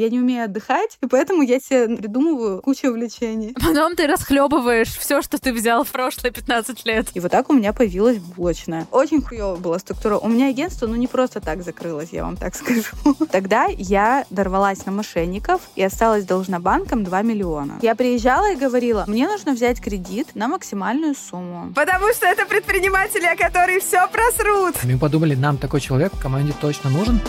[0.00, 3.52] Я не умею отдыхать, и поэтому я себе придумываю кучу увлечений.
[3.52, 7.08] Потом ты расхлебываешь все, что ты взял в прошлые 15 лет.
[7.12, 8.86] И вот так у меня появилась булочная.
[8.92, 10.16] Очень хуёвая была структура.
[10.16, 12.96] У меня агентство, ну, не просто так закрылось, я вам так скажу.
[13.30, 17.78] Тогда я дорвалась на мошенников и осталась должна банкам 2 миллиона.
[17.82, 21.74] Я приезжала и говорила, мне нужно взять кредит на максимальную сумму.
[21.74, 24.76] Потому что это предприниматели, которые все просрут.
[24.82, 27.20] Мы подумали, нам такой человек в команде точно нужен.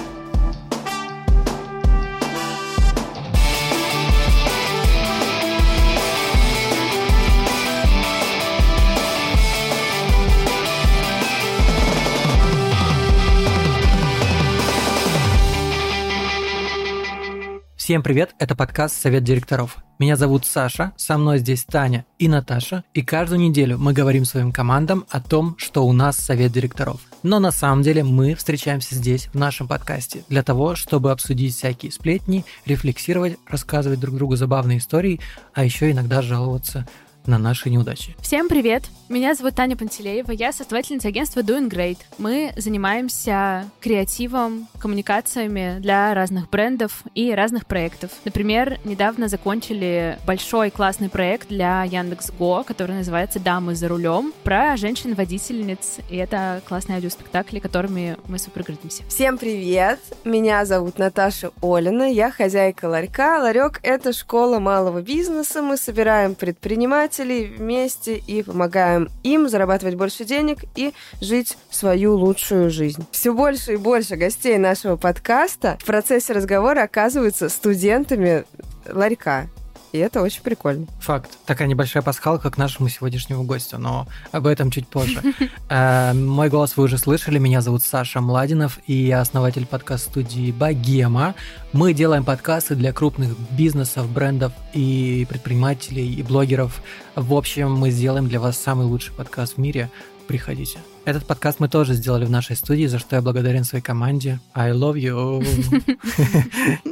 [17.81, 19.77] Всем привет, это подкаст «Совет директоров».
[19.97, 24.51] Меня зовут Саша, со мной здесь Таня и Наташа, и каждую неделю мы говорим своим
[24.51, 27.01] командам о том, что у нас Совет директоров.
[27.23, 31.91] Но на самом деле мы встречаемся здесь, в нашем подкасте, для того, чтобы обсудить всякие
[31.91, 35.19] сплетни, рефлексировать, рассказывать друг другу забавные истории,
[35.55, 36.87] а еще иногда жаловаться
[37.25, 38.15] на наши неудачи.
[38.21, 38.83] Всем привет!
[39.09, 41.97] Меня зовут Таня Пантелеева, я создательница агентства Doing Great.
[42.17, 48.11] Мы занимаемся креативом, коммуникациями для разных брендов и разных проектов.
[48.23, 55.99] Например, недавно закончили большой классный проект для Яндекс.Го, который называется «Дамы за рулем», про женщин-водительниц,
[56.09, 59.03] и это классные аудиоспектакли, которыми мы супер гордимся.
[59.09, 59.99] Всем привет!
[60.23, 63.41] Меня зовут Наташа Олина, я хозяйка ларька.
[63.41, 70.23] Ларек— это школа малого бизнеса, мы собираем предпринимателей предпринимателей вместе и помогаем им зарабатывать больше
[70.23, 73.05] денег и жить свою лучшую жизнь.
[73.11, 78.45] Все больше и больше гостей нашего подкаста в процессе разговора оказываются студентами
[78.89, 79.47] ларька.
[79.91, 80.87] И это очень прикольно.
[80.99, 81.37] Факт.
[81.45, 85.21] Такая небольшая пасхалка к нашему сегодняшнему гостю, но об этом чуть позже.
[85.69, 87.39] Э, мой голос вы уже слышали.
[87.39, 91.33] Меня зовут Саша Младинов, и я основатель подкаст-студии «Богема».
[91.71, 96.81] Мы делаем подкасты для крупных бизнесов, брендов и предпринимателей, и блогеров.
[97.15, 99.89] В общем, мы сделаем для вас самый лучший подкаст в мире.
[100.27, 100.79] Приходите.
[101.03, 104.39] Этот подкаст мы тоже сделали в нашей студии, за что я благодарен своей команде.
[104.53, 105.43] I love you.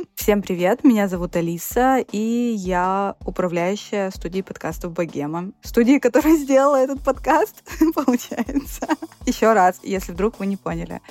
[0.15, 5.51] Всем привет, меня зовут Алиса, и я управляющая студией подкастов Богема.
[5.61, 7.63] Студии, которая сделала этот подкаст,
[7.95, 8.87] получается.
[9.25, 11.01] Еще раз, если вдруг вы не поняли.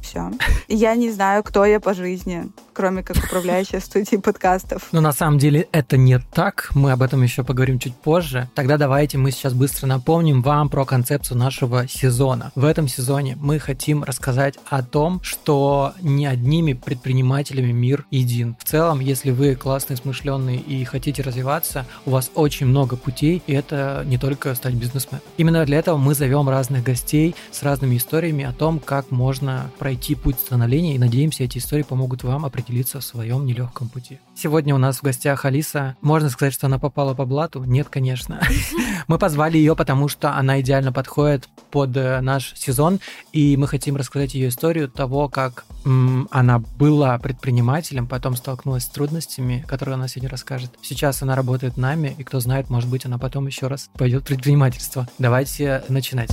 [0.00, 0.30] Все.
[0.68, 4.88] Я не знаю, кто я по жизни, кроме как управляющая студией подкастов.
[4.92, 6.70] Но на самом деле это не так.
[6.74, 8.48] Мы об этом еще поговорим чуть позже.
[8.54, 12.47] Тогда давайте мы сейчас быстро напомним вам про концепцию нашего сезона.
[12.54, 18.56] В этом сезоне мы хотим рассказать о том, что не одними предпринимателями мир един.
[18.58, 23.52] В целом, если вы классный, смышленный и хотите развиваться, у вас очень много путей, и
[23.52, 25.22] это не только стать бизнесменом.
[25.36, 30.14] Именно для этого мы зовем разных гостей с разными историями о том, как можно пройти
[30.14, 34.18] путь становления, и надеемся, эти истории помогут вам определиться в своем нелегком пути.
[34.34, 35.96] Сегодня у нас в гостях Алиса.
[36.00, 37.64] Можно сказать, что она попала по блату?
[37.64, 38.40] Нет, конечно.
[39.08, 43.00] Мы позвали ее, потому что она идеально подходит под э, наш сезон,
[43.32, 48.88] и мы хотим рассказать ее историю того, как м, она была предпринимателем, потом столкнулась с
[48.88, 50.70] трудностями, которые она сегодня расскажет.
[50.82, 54.26] Сейчас она работает нами, и кто знает, может быть, она потом еще раз пойдет в
[54.26, 55.08] предпринимательство.
[55.18, 56.30] Давайте начинать.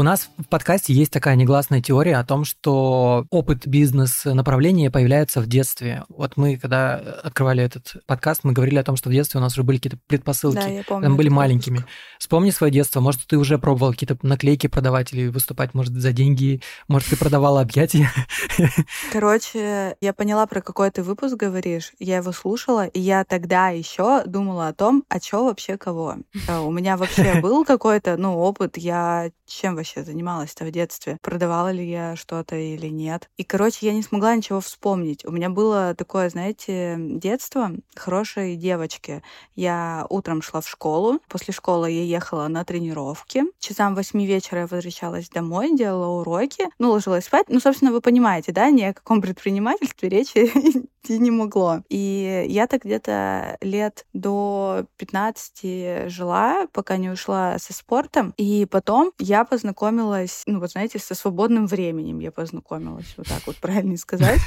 [0.00, 5.46] У нас в подкасте есть такая негласная теория о том, что опыт бизнес-направления появляется в
[5.46, 6.04] детстве.
[6.08, 9.52] Вот мы, когда открывали этот подкаст, мы говорили о том, что в детстве у нас
[9.52, 10.56] уже были какие-то предпосылки.
[10.56, 11.10] Да, я помню.
[11.10, 11.76] Мы были маленькими.
[11.76, 11.94] Выпуск.
[12.18, 13.00] Вспомни свое детство.
[13.00, 16.62] Может, ты уже пробовал какие-то наклейки продавать или выступать, может, за деньги.
[16.88, 18.10] Может, ты продавала объятия.
[19.12, 21.92] Короче, я поняла, про какой ты выпуск говоришь.
[21.98, 26.16] Я его слушала, и я тогда еще думала о том, а что вообще кого.
[26.48, 28.78] У меня вообще был какой-то, ну, опыт.
[28.78, 31.18] Я чем вообще вообще занималась-то в детстве?
[31.22, 33.28] Продавала ли я что-то или нет?
[33.36, 35.24] И, короче, я не смогла ничего вспомнить.
[35.24, 39.22] У меня было такое, знаете, детство хорошей девочки.
[39.56, 43.44] Я утром шла в школу, после школы я ехала на тренировки.
[43.58, 47.46] Часам восьми вечера я возвращалась домой, делала уроки, ну, ложилась спать.
[47.48, 50.50] Ну, собственно, вы понимаете, да, ни о каком предпринимательстве речи
[51.02, 51.82] идти не могло.
[51.88, 58.34] И я так где-то лет до 15 жила, пока не ушла со спортом.
[58.36, 63.40] И потом я познакомилась познакомилась, ну вот знаете, со свободным временем я познакомилась, вот так
[63.46, 64.40] вот правильно сказать.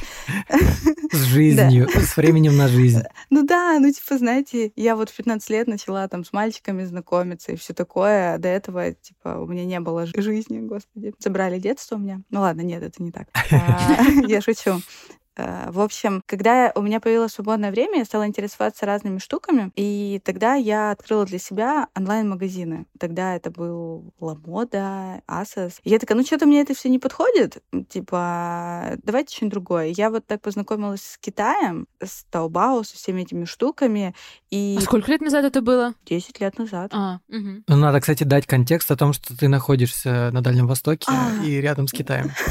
[1.12, 3.02] С жизнью, с временем на жизнь.
[3.30, 7.52] Ну да, ну типа, знаете, я вот в 15 лет начала там с мальчиками знакомиться
[7.52, 11.14] и все такое, а до этого, типа, у меня не было жизни, господи.
[11.20, 12.22] Забрали детство у меня.
[12.30, 13.28] Ну ладно, нет, это не так.
[13.52, 14.82] А, я шучу.
[15.36, 20.22] Э, в общем, когда у меня появилось свободное время, я стала интересоваться разными штуками, и
[20.24, 22.86] тогда я открыла для себя онлайн-магазины.
[23.00, 25.22] Тогда это был Ламода.
[25.84, 27.64] И я такая, ну что-то мне это все не подходит.
[27.90, 29.94] Типа, давайте что-нибудь другое.
[29.96, 34.14] Я вот так познакомилась с Китаем, с Таобао, со всеми этими штуками.
[34.50, 34.76] И...
[34.78, 35.94] А сколько лет назад это было?
[36.06, 36.92] Десять лет назад.
[36.94, 37.64] А, угу.
[37.68, 41.44] Ну, надо, кстати, дать контекст о том, что ты находишься на Дальнем Востоке а.
[41.44, 42.32] и рядом с Китаем.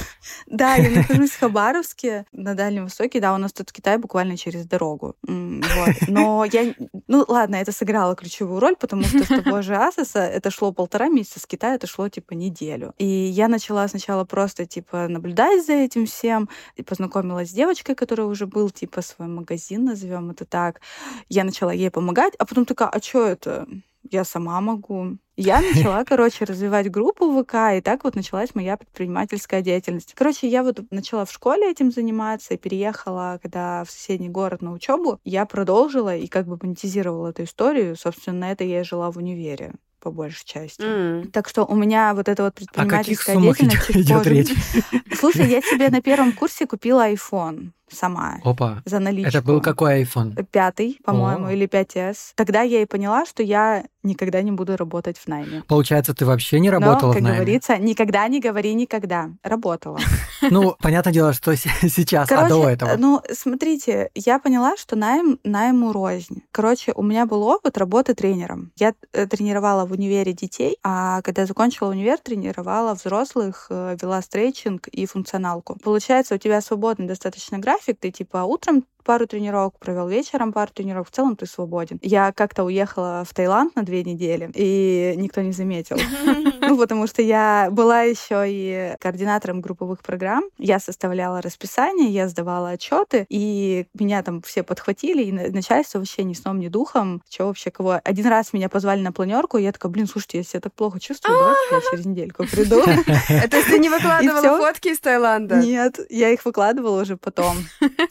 [0.47, 3.21] Да, я нахожусь в Хабаровске, на Дальнем Востоке.
[3.21, 5.17] Да, у нас тут Китай буквально через дорогу.
[5.23, 6.09] Вот.
[6.09, 6.75] Но я...
[7.09, 11.09] Ну, ладно, это сыграло ключевую роль, потому что с того же Асоса это шло полтора
[11.09, 12.95] месяца, с Китая это шло, типа, неделю.
[12.99, 18.27] И я начала сначала просто, типа, наблюдать за этим всем, и познакомилась с девочкой, которая
[18.27, 20.81] уже был, типа, свой магазин, назовем это так.
[21.29, 23.67] Я начала ей помогать, а потом такая, а что это?
[24.11, 25.17] Я сама могу.
[25.37, 30.15] Я начала, короче, развивать группу ВК, и так вот началась моя предпринимательская деятельность.
[30.15, 35.21] Короче, я вот начала в школе этим заниматься, переехала, когда в соседний город на учебу,
[35.25, 37.97] я продолжила и как бы монетизировала эту историю.
[37.97, 40.83] Собственно, на это я и жила в универе по большей части.
[40.83, 41.31] Mm.
[41.31, 43.91] Так что у меня вот эта вот предпринимательская О каких деятельность...
[43.91, 45.17] Идет, идет речь?
[45.17, 48.41] Слушай, я себе на первом курсе купила iPhone сама.
[48.45, 48.83] Опа.
[48.85, 49.29] За наличку.
[49.29, 50.45] Это был какой iPhone?
[50.51, 52.33] Пятый, по-моему, или 5S.
[52.35, 55.63] Тогда я и поняла, что я никогда не буду работать в найме.
[55.69, 57.39] Получается, ты вообще не работала Но, как в найме?
[57.39, 59.31] говорится, никогда не говори никогда.
[59.43, 59.99] Работала.
[60.51, 62.97] Ну, понятное дело, что сейчас, а до этого?
[62.99, 66.43] ну, смотрите, я поняла, что найм найму рознь.
[66.51, 68.73] Короче, у меня был опыт работы тренером.
[68.77, 74.89] Я э, тренировала в универе детей, а когда закончила универ, тренировала взрослых, э, вела стретчинг
[74.89, 75.79] и функционалку.
[75.83, 81.09] Получается, у тебя свободный достаточно график, ты типа утром пару тренировок провел, вечером пару тренировок,
[81.09, 81.99] в целом ты свободен.
[82.03, 85.97] Я как-то уехала в Таиланд на две недели, и никто не заметил.
[86.65, 90.45] Ну, потому что я была еще и координатором групповых программ.
[90.59, 96.35] Я составляла расписание, я сдавала отчеты, и меня там все подхватили, и начальство вообще ни
[96.35, 97.23] сном, ни духом.
[97.29, 98.01] Что вообще кого?
[98.05, 101.01] Один раз меня позвали на планерку, и я такая, блин, слушайте, я себя так плохо
[101.01, 102.81] чувствую, давайте я через недельку приду.
[103.29, 105.57] Это ты не выкладывала фотки из Таиланда?
[105.57, 107.57] Нет, я их выкладывала уже потом.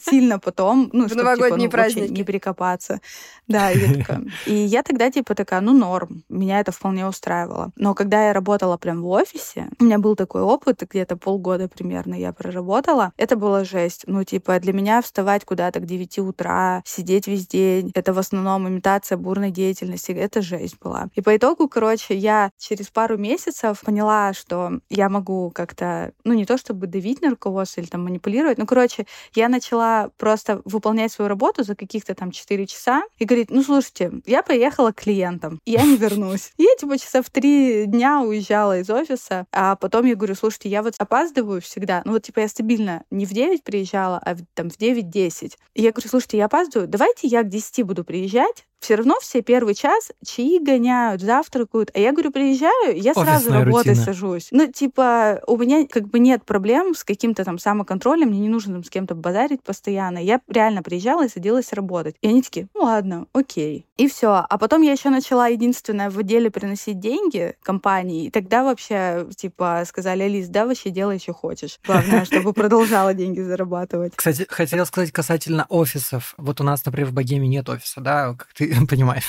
[0.00, 2.10] Сильно потом ну, в чтобы, новогодние типа, ну, праздники.
[2.12, 3.00] не прикопаться.
[3.48, 4.24] Да, и я такая.
[4.46, 6.22] И я тогда типа такая, ну, норм.
[6.28, 7.70] Меня это вполне устраивало.
[7.76, 12.14] Но когда я работала прям в офисе, у меня был такой опыт, где-то полгода примерно
[12.14, 14.04] я проработала, это была жесть.
[14.06, 18.68] Ну, типа, для меня вставать куда-то к 9 утра, сидеть весь день, это в основном
[18.68, 21.08] имитация бурной деятельности, это жесть была.
[21.14, 26.46] И по итогу, короче, я через пару месяцев поняла, что я могу как-то, ну, не
[26.46, 31.28] то чтобы давить на руководство или там манипулировать, ну, короче, я начала просто выполнять свою
[31.28, 35.82] работу за каких-то там 4 часа и говорит, ну, слушайте, я поехала к клиентам, я
[35.82, 36.52] не вернусь.
[36.58, 40.82] Я, типа, часа в три дня уезжала из офиса, а потом я говорю, слушайте, я
[40.82, 44.78] вот опаздываю всегда, ну, вот, типа, я стабильно не в 9 приезжала, а там в
[44.78, 45.52] 9-10.
[45.74, 49.42] И я говорю, слушайте, я опаздываю, давайте я к 10 буду приезжать, все равно все
[49.42, 51.90] первый час чаи гоняют, завтракают.
[51.94, 54.04] А я говорю, приезжаю, я Офисная сразу работать рутина.
[54.04, 54.48] сажусь.
[54.50, 58.74] Ну, типа, у меня как бы нет проблем с каким-то там самоконтролем, мне не нужно
[58.74, 60.18] там с кем-то базарить постоянно.
[60.18, 62.16] Я реально приезжала и садилась работать.
[62.20, 63.86] И они такие, ну ладно, окей.
[63.96, 64.44] И все.
[64.48, 68.26] А потом я еще начала единственное в отделе приносить деньги компании.
[68.26, 71.78] И тогда вообще, типа, сказали, Алис, да, вообще делай, что хочешь.
[71.86, 74.14] Главное, чтобы продолжала деньги зарабатывать.
[74.16, 76.34] Кстати, хотел сказать касательно офисов.
[76.38, 79.28] Вот у нас, например, в Богеме нет офиса, да, как ты понимаешь.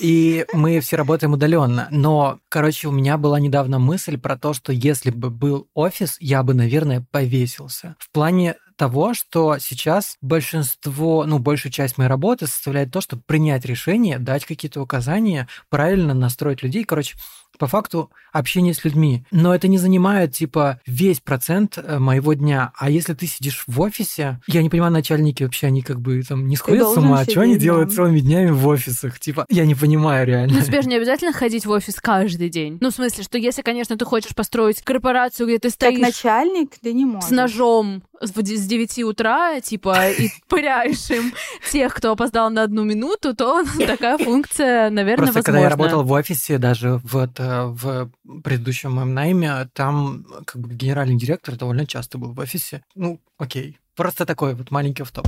[0.00, 1.86] И мы все работаем удаленно.
[1.90, 6.42] Но, короче, у меня была недавно мысль про то, что если бы был офис, я
[6.42, 7.94] бы, наверное, повесился.
[8.00, 13.64] В плане того, что сейчас большинство, ну, большую часть моей работы составляет то, чтобы принять
[13.64, 16.82] решение, дать какие-то указания, правильно настроить людей.
[16.82, 17.14] Короче,
[17.58, 19.24] по факту общение с людьми.
[19.30, 22.72] Но это не занимает, типа, весь процент э, моего дня.
[22.76, 26.48] А если ты сидишь в офисе, я не понимаю, начальники вообще, они как бы там
[26.48, 29.20] не сходят с ума, что они делают целыми днями в офисах?
[29.20, 30.58] Типа, я не понимаю реально.
[30.58, 32.78] Ну, тебе же не обязательно ходить в офис каждый день.
[32.80, 36.00] Ну, в смысле, что если, конечно, ты хочешь построить корпорацию, где ты стоишь...
[36.00, 37.28] Как начальник, ты не можешь.
[37.28, 38.30] С ножом с
[38.72, 41.32] 9 утра, типа, и пыряешь им
[41.70, 45.42] тех, кто опоздал на одну минуту, то такая функция, наверное, Просто возможна.
[45.44, 48.10] когда я работал в офисе, даже вот э, в
[48.42, 52.82] предыдущем моем найме, там как бы генеральный директор довольно часто был в офисе.
[52.94, 53.78] Ну, окей.
[53.94, 55.26] Просто такой вот маленький автоп.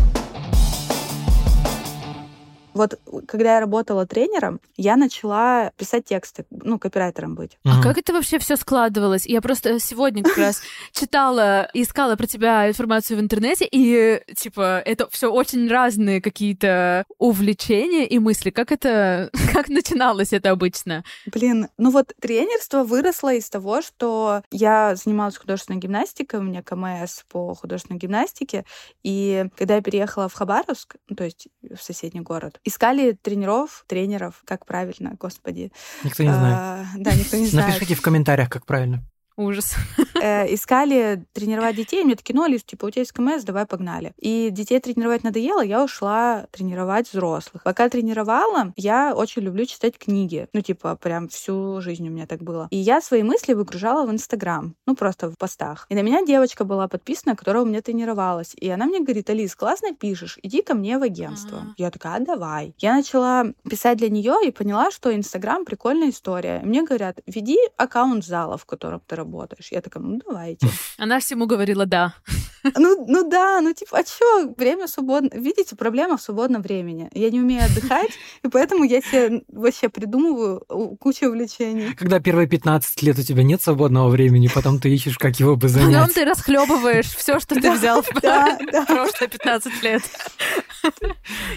[2.75, 7.59] Вот когда я работала тренером, я начала писать тексты, ну, копирайтером быть.
[7.65, 9.27] А как это вообще все складывалось?
[9.27, 10.61] Я просто сегодня как раз
[10.93, 18.07] читала, искала про тебя информацию в интернете, и, типа, это все очень разные какие-то увлечения
[18.07, 18.51] и мысли.
[18.51, 21.05] Как это, как начиналось это обычно?
[21.27, 27.23] Блин, ну вот тренерство выросло из того, что я занималась художественной гимнастикой, у меня КМС
[27.29, 28.65] по художественной гимнастике,
[29.03, 34.43] и когда я переехала в Хабаровск, ну, то есть в соседний город, искали тренеров, тренеров,
[34.45, 35.73] как правильно, господи.
[36.03, 36.57] Никто не знает.
[36.59, 37.69] А, да, никто не знает.
[37.69, 39.05] Напишите в комментариях, как правильно.
[39.37, 39.75] Ужас.
[40.21, 44.13] Э, искали тренировать детей, мне такие, ну, Алис, типа, у тебя есть КМС, давай погнали.
[44.19, 47.63] И детей тренировать надоело, я ушла тренировать взрослых.
[47.65, 50.49] Пока тренировала, я очень люблю читать книги.
[50.53, 52.69] Ну, типа, прям всю жизнь у меня так было.
[52.71, 55.87] И я свои мысли выгружала в Инстаграм, ну, просто в постах.
[55.89, 58.55] И на меня девочка была подписана, которая у меня тренировалась.
[58.55, 61.57] И она мне говорит, Алис, классно пишешь, иди ко мне в агентство.
[61.57, 61.75] Uh-huh.
[61.77, 62.75] Я такая, а, давай.
[62.79, 66.61] Я начала писать для нее и поняла, что Инстаграм прикольная история.
[66.65, 69.24] Мне говорят, веди аккаунт зала, в котором ты работаешь.
[69.71, 70.69] Я такая, ну давайте.
[70.99, 72.15] Она всему говорила да.
[72.77, 75.29] Ну, ну да, ну типа, а что, время свободно.
[75.35, 77.11] Видите, проблема в свободном времени.
[77.13, 78.11] Я не умею отдыхать,
[78.43, 80.61] и поэтому я себе вообще придумываю
[80.99, 81.95] кучу увлечений.
[81.95, 85.69] Когда первые 15 лет у тебя нет свободного времени, потом ты ищешь, как его бы
[85.69, 85.95] занять.
[85.95, 90.03] Потом ты расхлебываешь все, что ты взял в прошлые 15 лет.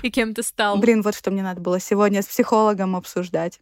[0.01, 0.77] И кем ты стал.
[0.77, 3.59] Блин, вот что мне надо было сегодня с психологом обсуждать.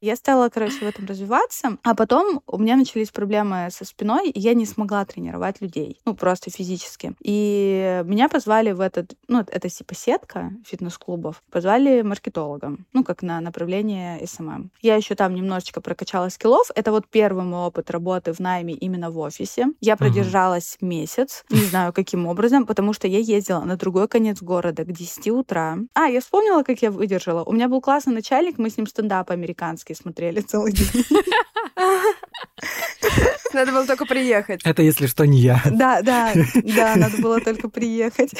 [0.00, 4.40] Я стала, короче, в этом развиваться, а потом у меня начались проблемы со спиной, и
[4.40, 7.14] я не смогла тренировать людей, ну, просто физически.
[7.20, 13.42] И меня позвали в этот, ну, это типа сетка фитнес-клубов, позвали маркетологом, ну, как на
[13.42, 14.70] направление SMM.
[14.80, 16.70] Я еще там немножечко прокачала скиллов.
[16.74, 19.66] Это вот первый мой опыт работы в найме именно в офисе.
[19.80, 20.86] Я продержалась uh-huh.
[20.86, 25.28] месяц, не знаю, каким образом, потому что я ездила на другой конец города к 10
[25.28, 25.76] утра.
[25.92, 27.44] А, я вспомнила, как я выдержала.
[27.44, 31.04] У меня был классный начальник, мы с ним стендап американский сказки смотрели целый день.
[33.52, 34.60] Надо было только приехать.
[34.64, 35.60] Это, если что, не я.
[35.70, 36.32] Да, да,
[36.76, 38.30] да, надо было только приехать.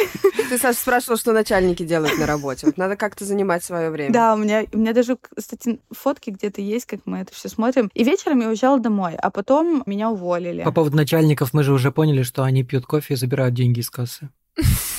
[0.48, 2.66] Ты, Саша, спрашивала, что начальники делают на работе.
[2.66, 4.12] Вот надо как-то занимать свое время.
[4.12, 7.90] Да, у меня, у меня даже, кстати, фотки где-то есть, как мы это все смотрим.
[7.94, 10.62] И вечером я уезжала домой, а потом меня уволили.
[10.62, 13.90] По поводу начальников мы же уже поняли, что они пьют кофе и забирают деньги из
[13.90, 14.28] кассы.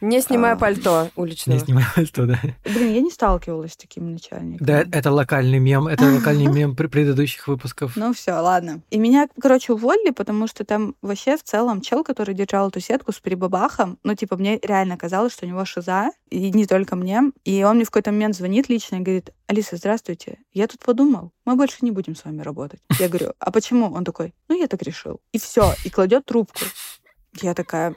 [0.00, 0.56] Не снимая а.
[0.56, 1.58] пальто уличного.
[1.58, 2.38] Не снимая пальто, да.
[2.64, 4.66] Блин, я не сталкивалась с таким начальником.
[4.66, 7.96] Да, это локальный мем, это локальный мем предыдущих выпусков.
[7.96, 8.82] Ну все, ладно.
[8.90, 13.12] И меня, короче, уволили, потому что там вообще в целом чел, который держал эту сетку
[13.12, 17.32] с прибабахом, ну, типа, мне реально казалось, что у него шиза, и не только мне.
[17.44, 21.32] И он мне в какой-то момент звонит лично и говорит, Алиса, здравствуйте, я тут подумал,
[21.44, 22.80] мы больше не будем с вами работать.
[22.98, 23.92] Я говорю, а почему?
[23.92, 25.20] Он такой, ну, я так решил.
[25.32, 26.60] И все, и кладет трубку.
[27.40, 27.94] Я такая,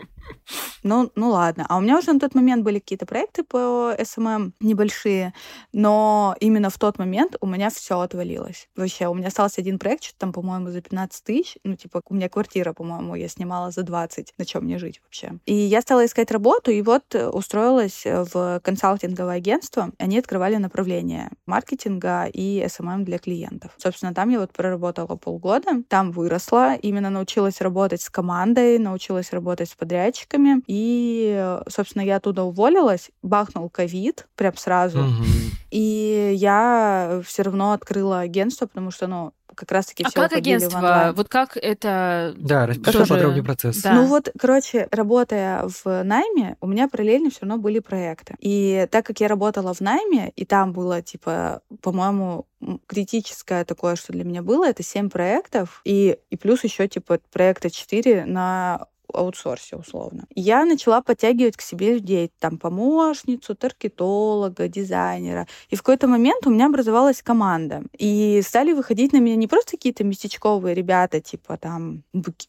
[0.83, 1.65] ну, ну ладно.
[1.69, 5.33] А у меня уже на тот момент были какие-то проекты по SMM небольшие,
[5.71, 8.67] но именно в тот момент у меня все отвалилось.
[8.75, 11.57] Вообще, у меня остался один проект, что там, по-моему, за 15 тысяч.
[11.63, 14.33] Ну, типа, у меня квартира, по-моему, я снимала за 20.
[14.37, 15.33] На чем мне жить вообще?
[15.45, 19.91] И я стала искать работу, и вот устроилась в консалтинговое агентство.
[19.97, 23.71] Они открывали направление маркетинга и SMM для клиентов.
[23.77, 29.69] Собственно, там я вот проработала полгода, там выросла, именно научилась работать с командой, научилась работать
[29.69, 30.62] с подрядчиками, подрядчиками.
[30.67, 35.00] И, собственно, я оттуда уволилась, бахнул ковид прям сразу.
[35.00, 35.24] Угу.
[35.72, 41.13] И я все равно открыла агентство, потому что, ну, как раз-таки а все как агентство?
[41.15, 42.34] Вот как это...
[42.38, 43.13] Да, расскажи тоже...
[43.13, 43.82] подробнее процесс.
[43.82, 43.93] Да.
[43.93, 48.36] Ну вот, короче, работая в найме, у меня параллельно все равно были проекты.
[48.39, 52.48] И так как я работала в найме, и там было, типа, по-моему,
[52.88, 57.70] критическое такое, что для меня было, это 7 проектов, и, и плюс еще, типа, проекта
[57.70, 60.25] 4 на аутсорсе условно.
[60.36, 65.48] Я начала подтягивать к себе людей, там, помощницу, таргетолога, дизайнера.
[65.70, 67.84] И в какой-то момент у меня образовалась команда.
[67.98, 72.03] И стали выходить на меня не просто какие-то местечковые ребята, типа там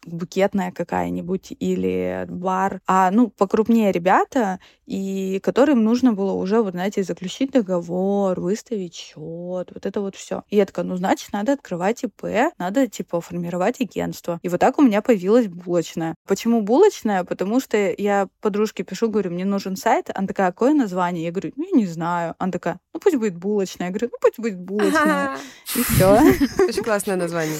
[0.06, 7.02] букетная какая-нибудь или бар, а, ну, покрупнее ребята, и которым нужно было уже, вот, знаете,
[7.02, 10.42] заключить договор, выставить счет, вот это вот все.
[10.50, 12.24] И я такая, ну, значит, надо открывать ИП,
[12.58, 14.38] надо, типа, формировать агентство.
[14.42, 16.14] И вот так у меня появилась булочная.
[16.26, 17.24] Почему булочная?
[17.24, 20.10] Потому что я подружке пишу, говорю, мне нужен сайт.
[20.14, 21.24] Она такая, какое название?
[21.24, 22.34] Я говорю, ну, я не знаю.
[22.38, 23.88] Она такая, ну, пусть будет булочная.
[23.88, 25.36] Я говорю, ну, пусть будет булочная.
[25.76, 26.18] И все.
[26.68, 27.58] Очень классное название.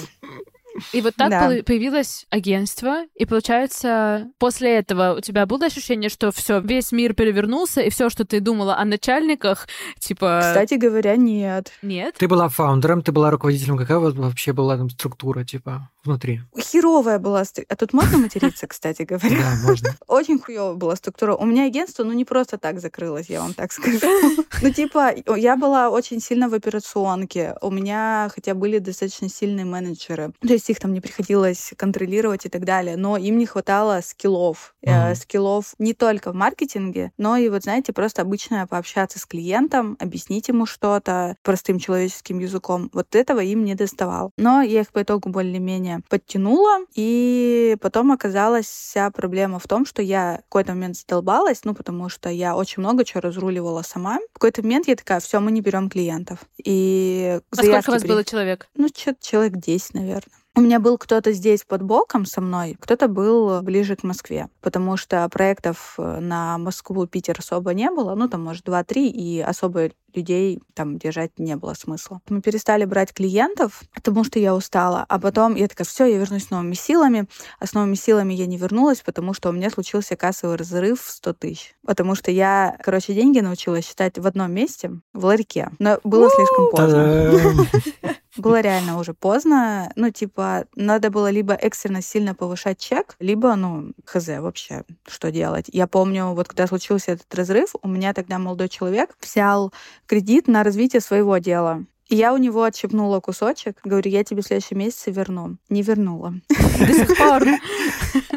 [0.91, 1.49] И вот так да.
[1.65, 7.81] появилось агентство, и получается, после этого у тебя было ощущение, что все, весь мир перевернулся,
[7.81, 9.67] и все, что ты думала о начальниках,
[9.99, 10.41] типа...
[10.41, 11.71] Кстати говоря, нет.
[11.81, 12.15] Нет?
[12.17, 16.41] Ты была фаундером, ты была руководителем, какая у вас вообще была там структура, типа, внутри?
[16.57, 17.73] Херовая была структура.
[17.73, 19.37] А тут можно материться, кстати говоря?
[19.37, 19.95] Да, можно.
[20.07, 21.35] Очень хуёвая была структура.
[21.35, 23.99] У меня агентство, ну, не просто так закрылось, я вам так скажу.
[24.61, 27.55] Ну, типа, я была очень сильно в операционке.
[27.61, 30.31] У меня хотя были достаточно сильные менеджеры.
[30.39, 32.95] То есть их там не приходилось контролировать и так далее.
[32.95, 34.73] Но им не хватало скиллов.
[34.81, 39.97] Э, скиллов не только в маркетинге, но и вот, знаете, просто обычно пообщаться с клиентом,
[39.99, 42.89] объяснить ему что-то простым человеческим языком.
[42.93, 44.31] Вот этого им не доставал.
[44.37, 50.01] Но я их по итогу более-менее подтянула, и потом оказалась вся проблема в том, что
[50.01, 54.19] я в какой-то момент задолбалась, ну, потому что я очень много чего разруливала сама.
[54.31, 56.39] В какой-то момент я такая, все, мы не берем клиентов.
[56.63, 58.07] И а сколько у вас при...
[58.09, 58.67] было человек?
[58.75, 60.35] Ну, человек 10, наверное.
[60.57, 64.95] У меня был кто-то здесь под боком со мной, кто-то был ближе к Москве, потому
[64.95, 69.89] что проектов э, на Москву, Питер особо не было, ну, там, может, два-три, и особо
[70.15, 72.21] людей там держать не было смысла.
[72.29, 75.05] Мы перестали брать клиентов, потому что я устала.
[75.07, 77.27] А потом я такая, все, я вернусь с новыми силами.
[77.59, 81.09] А с новыми силами я не вернулась, потому что у меня случился кассовый разрыв в
[81.09, 81.75] 100 тысяч.
[81.85, 85.71] Потому что я, короче, деньги научилась считать в одном месте, в ларьке.
[85.79, 87.67] Но было слишком поздно.
[88.37, 89.91] Было реально уже поздно.
[89.95, 95.65] Ну, типа, надо было либо экстренно сильно повышать чек, либо, ну, хз вообще, что делать.
[95.71, 99.71] Я помню, вот когда случился этот разрыв, у меня тогда молодой человек взял
[100.07, 101.85] кредит на развитие своего дела.
[102.07, 105.57] И я у него отщипнула кусочек, говорю, я тебе в следующем месяце верну.
[105.69, 106.35] Не вернула.
[106.49, 107.43] До сих пор.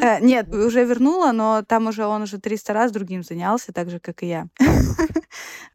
[0.01, 3.99] Э, нет, уже вернула, но там уже он уже 300 раз другим занялся, так же,
[3.99, 4.47] как и я.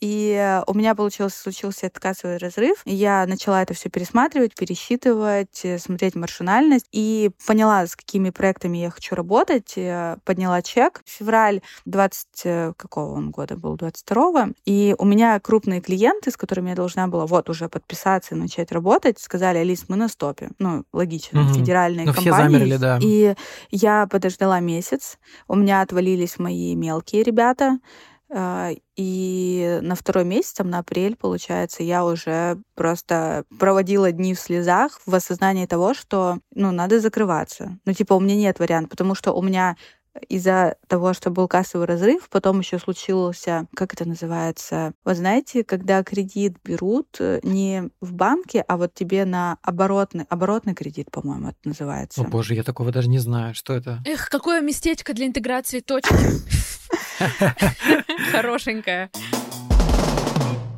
[0.01, 2.83] И у меня получился, случился этот кассовый разрыв.
[2.85, 8.91] Я начала это все пересматривать, пересчитывать, э, смотреть маршинальность и поняла, с какими проектами я
[8.91, 9.75] хочу работать.
[9.77, 11.03] Э, подняла чек.
[11.07, 13.77] Февраль 20 какого он года был?
[13.77, 18.35] 22 И у меня крупные клиенты, с которыми я должна была вот уже под подписаться
[18.35, 20.50] и начать работать, сказали, Алис, мы на стопе.
[20.59, 21.55] Ну, логично, угу.
[21.55, 22.33] федеральные ну, компании.
[22.33, 22.99] Все замерли, да.
[23.03, 23.35] И
[23.71, 27.79] я подождала месяц, у меня отвалились мои мелкие ребята,
[28.31, 34.41] а, и на второй месяц, там, на апрель, получается, я уже просто проводила дни в
[34.41, 37.79] слезах в осознании того, что, ну, надо закрываться.
[37.85, 39.76] Ну, типа, у меня нет варианта, потому что у меня
[40.28, 46.02] из-за того, что был кассовый разрыв, потом еще случился, как это называется, вы знаете, когда
[46.02, 51.59] кредит берут э, не в банке, а вот тебе на оборотный, оборотный кредит, по-моему, это
[51.64, 52.21] называется.
[52.23, 54.02] О боже, я такого даже не знаю, что это.
[54.04, 56.14] Эх, какое местечко для интеграции точки.
[58.30, 59.11] Хорошенькое.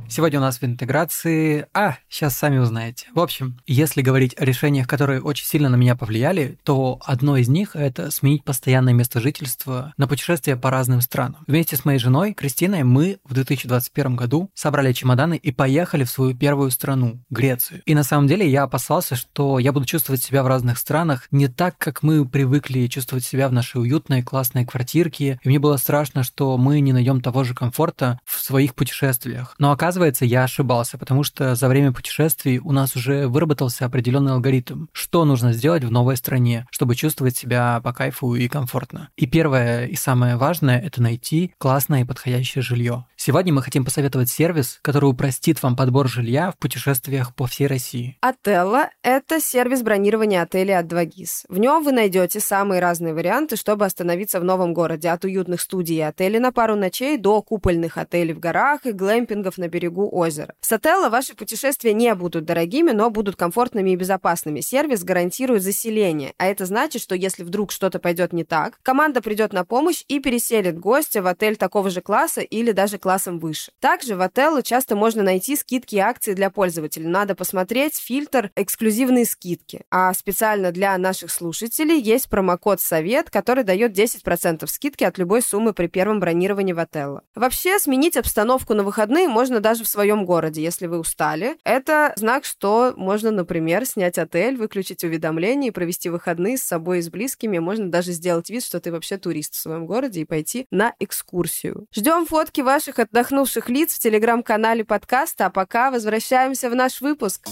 [0.08, 1.66] Сегодня у нас в интеграции...
[1.74, 3.08] А, сейчас сами узнаете.
[3.12, 7.48] В общем, если говорить о решениях, которые очень сильно на меня повлияли, то одно из
[7.48, 11.44] них— это сменить постоянное место жительства на путешествие по разным странам.
[11.46, 16.36] Вместе с моей женой, Кристиной, мы в 2021 году собрали чемоданы и поехали в свою
[16.36, 17.82] первую страну— Грецию.
[17.84, 21.48] И на самом деле я опасался, что я буду чувствовать себя в разных странах не
[21.48, 25.40] так, как мы привыкли чувствовать себя в нашей уютной, классной квартирке.
[25.42, 29.54] И мне было страшно, что мы не найдем того же комфорта в своих путешествиях.
[29.58, 34.32] Но оказывается, оказывается, я ошибался, потому что за время путешествий у нас уже выработался определенный
[34.32, 39.08] алгоритм, что нужно сделать в новой стране, чтобы чувствовать себя по кайфу и комфортно.
[39.16, 43.06] И первое и самое важное– это найти классное и подходящее жилье.
[43.16, 48.18] Сегодня мы хотим посоветовать сервис, который упростит вам подбор жилья в путешествиях по всей России.
[48.20, 51.46] Отелло– это сервис бронирования отелей от 2GIS.
[51.48, 55.96] В нем вы найдете самые разные варианты, чтобы остановиться в новом городе, от уютных студий
[55.96, 60.54] и отелей на пару ночей до купольных отелей в горах и глэмпингов на берегу озера.
[60.60, 64.60] С Отелло ваши путешествия не будут дорогими, но будут комфортными и безопасными.
[64.60, 69.52] Сервис гарантирует заселение, а это значит, что если вдруг что-то пойдет не так, команда придет
[69.52, 73.72] на помощь и переселит гостя в отель такого же класса или даже классом выше.
[73.80, 77.06] Также в Отелло часто можно найти скидки и акции для пользователей.
[77.06, 79.84] Надо посмотреть фильтр «Эксклюзивные скидки».
[79.90, 85.72] А специально для наших слушателей есть промокод «Совет», который дает 10% скидки от любой суммы
[85.72, 87.22] при первом бронировании в Отелло.
[87.34, 91.56] Вообще, сменить обстановку на выходные можно даже в своем городе, если вы устали.
[91.64, 97.02] Это знак, что можно, например, снять отель, выключить уведомления и провести выходные с собой и
[97.02, 97.58] с близкими.
[97.58, 101.86] Можно даже сделать вид, что ты вообще турист в своем городе и пойти на экскурсию.
[101.94, 107.48] Ждем фотки ваших отдохнувших лиц в телеграм-канале подкаста, а пока возвращаемся в наш выпуск.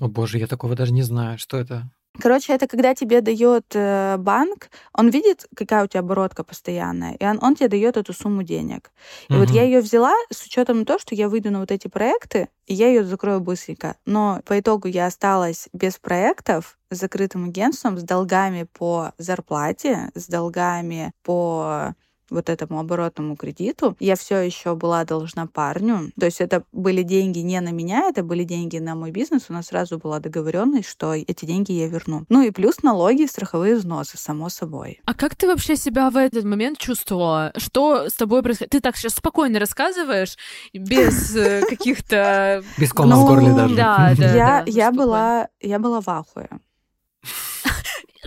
[0.00, 1.38] О боже, я такого даже не знаю.
[1.38, 1.90] Что это?
[2.20, 7.24] Короче, это когда тебе дает э, банк, он видит, какая у тебя оборотка постоянная, и
[7.24, 8.92] он, он тебе дает эту сумму денег.
[9.28, 9.40] И угу.
[9.40, 12.74] вот я ее взяла с учетом того, что я выйду на вот эти проекты, и
[12.74, 13.96] я ее закрою быстренько.
[14.06, 20.28] Но по итогу я осталась без проектов, с закрытым агентством, с долгами по зарплате, с
[20.28, 21.94] долгами по
[22.30, 23.96] вот этому оборотному кредиту.
[24.00, 26.10] Я все еще была должна парню.
[26.18, 29.46] То есть это были деньги не на меня, это были деньги на мой бизнес.
[29.48, 32.24] У нас сразу была договоренность, что эти деньги я верну.
[32.28, 35.00] Ну и плюс налоги, страховые взносы, само собой.
[35.04, 37.52] А как ты вообще себя в этот момент чувствовала?
[37.56, 38.70] Что с тобой происходит?
[38.70, 40.36] Ты так сейчас спокойно рассказываешь,
[40.72, 42.62] без э, каких-то...
[42.78, 43.74] Без кома в горле даже.
[43.74, 44.92] Да, да, я, да, я, спокойно.
[44.92, 46.48] была, я была в ахуе.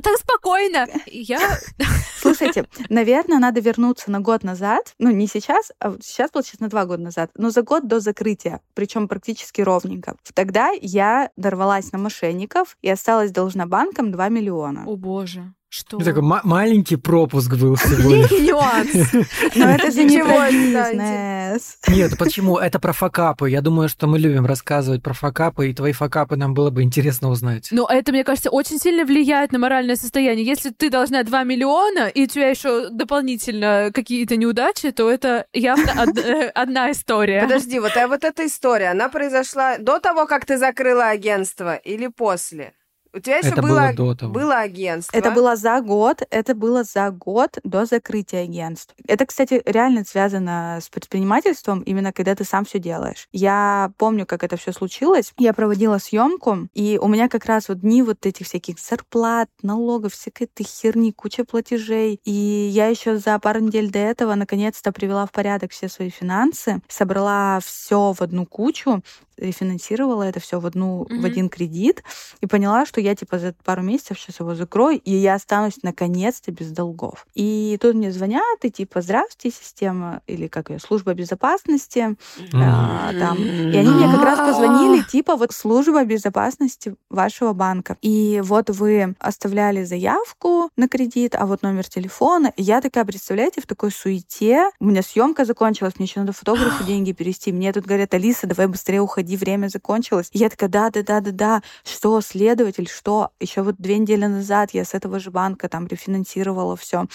[0.03, 0.87] Так спокойно.
[1.07, 1.39] Я...
[2.19, 4.93] Слушайте, наверное, надо вернуться на год назад.
[4.99, 7.31] Ну, не сейчас, а вот сейчас, получается, на два года назад.
[7.35, 8.61] Но за год до закрытия.
[8.73, 10.15] Причем практически ровненько.
[10.33, 14.83] Тогда я дорвалась на мошенников и осталась должна банкам 2 миллиона.
[14.85, 15.97] О боже, что?
[15.99, 18.27] Ну, такой ма- маленький пропуск был сегодня.
[18.41, 19.13] Нюанс.
[19.55, 21.77] Но это же не про бизнес.
[21.87, 22.57] Нет, почему?
[22.57, 23.49] Это про факапы.
[23.49, 27.29] Я думаю, что мы любим рассказывать про факапы, и твои факапы нам было бы интересно
[27.29, 27.67] узнать.
[27.71, 30.45] Но это, мне кажется, очень сильно влияет на моральное состояние.
[30.45, 36.05] Если ты должна 2 миллиона, и у тебя еще дополнительно какие-то неудачи, то это явно
[36.17, 37.41] э, одна история.
[37.41, 42.07] Подожди, вот, а вот эта история, она произошла до того, как ты закрыла агентство или
[42.07, 42.73] после?
[43.17, 44.33] У тебя еще Это было, было до того.
[44.33, 45.17] было агентство.
[45.17, 48.93] Это было за год, это было за год до закрытия агентств.
[49.07, 53.27] Это, кстати, реально связано с предпринимательством, именно когда ты сам все делаешь.
[53.31, 55.33] Я помню, как это все случилось.
[55.37, 60.13] Я проводила съемку, и у меня как раз вот дни вот этих всяких зарплат, налогов,
[60.13, 62.19] всякой этой херни, куча платежей.
[62.23, 66.81] И я еще за пару недель до этого наконец-то привела в порядок все свои финансы,
[66.87, 69.01] собрала все в одну кучу,
[69.37, 71.21] рефинансировала это все в одну Мгм.
[71.21, 72.03] в один кредит
[72.41, 76.51] и поняла, что я типа за пару месяцев сейчас его закрою, и я останусь наконец-то
[76.51, 77.25] без долгов.
[77.35, 82.17] И тут мне звонят, и типа, здравствуйте, система, или как ее, служба безопасности,
[82.53, 83.37] а, там.
[83.37, 87.97] И они мне как раз позвонили, типа, вот служба безопасности вашего банка.
[88.01, 92.51] И вот вы оставляли заявку на кредит, а вот номер телефона.
[92.57, 94.69] И я такая, представляете, в такой суете.
[94.79, 97.51] У меня съемка закончилась, мне еще надо фотографу деньги перевести.
[97.51, 100.29] Мне тут говорят, Алиса, давай быстрее уходи, время закончилось.
[100.33, 101.63] И я такая, да, да, да, да, да.
[101.83, 103.31] Что, следователь, что?
[103.39, 107.05] Еще вот две недели назад я с этого же банка там рефинансировала все.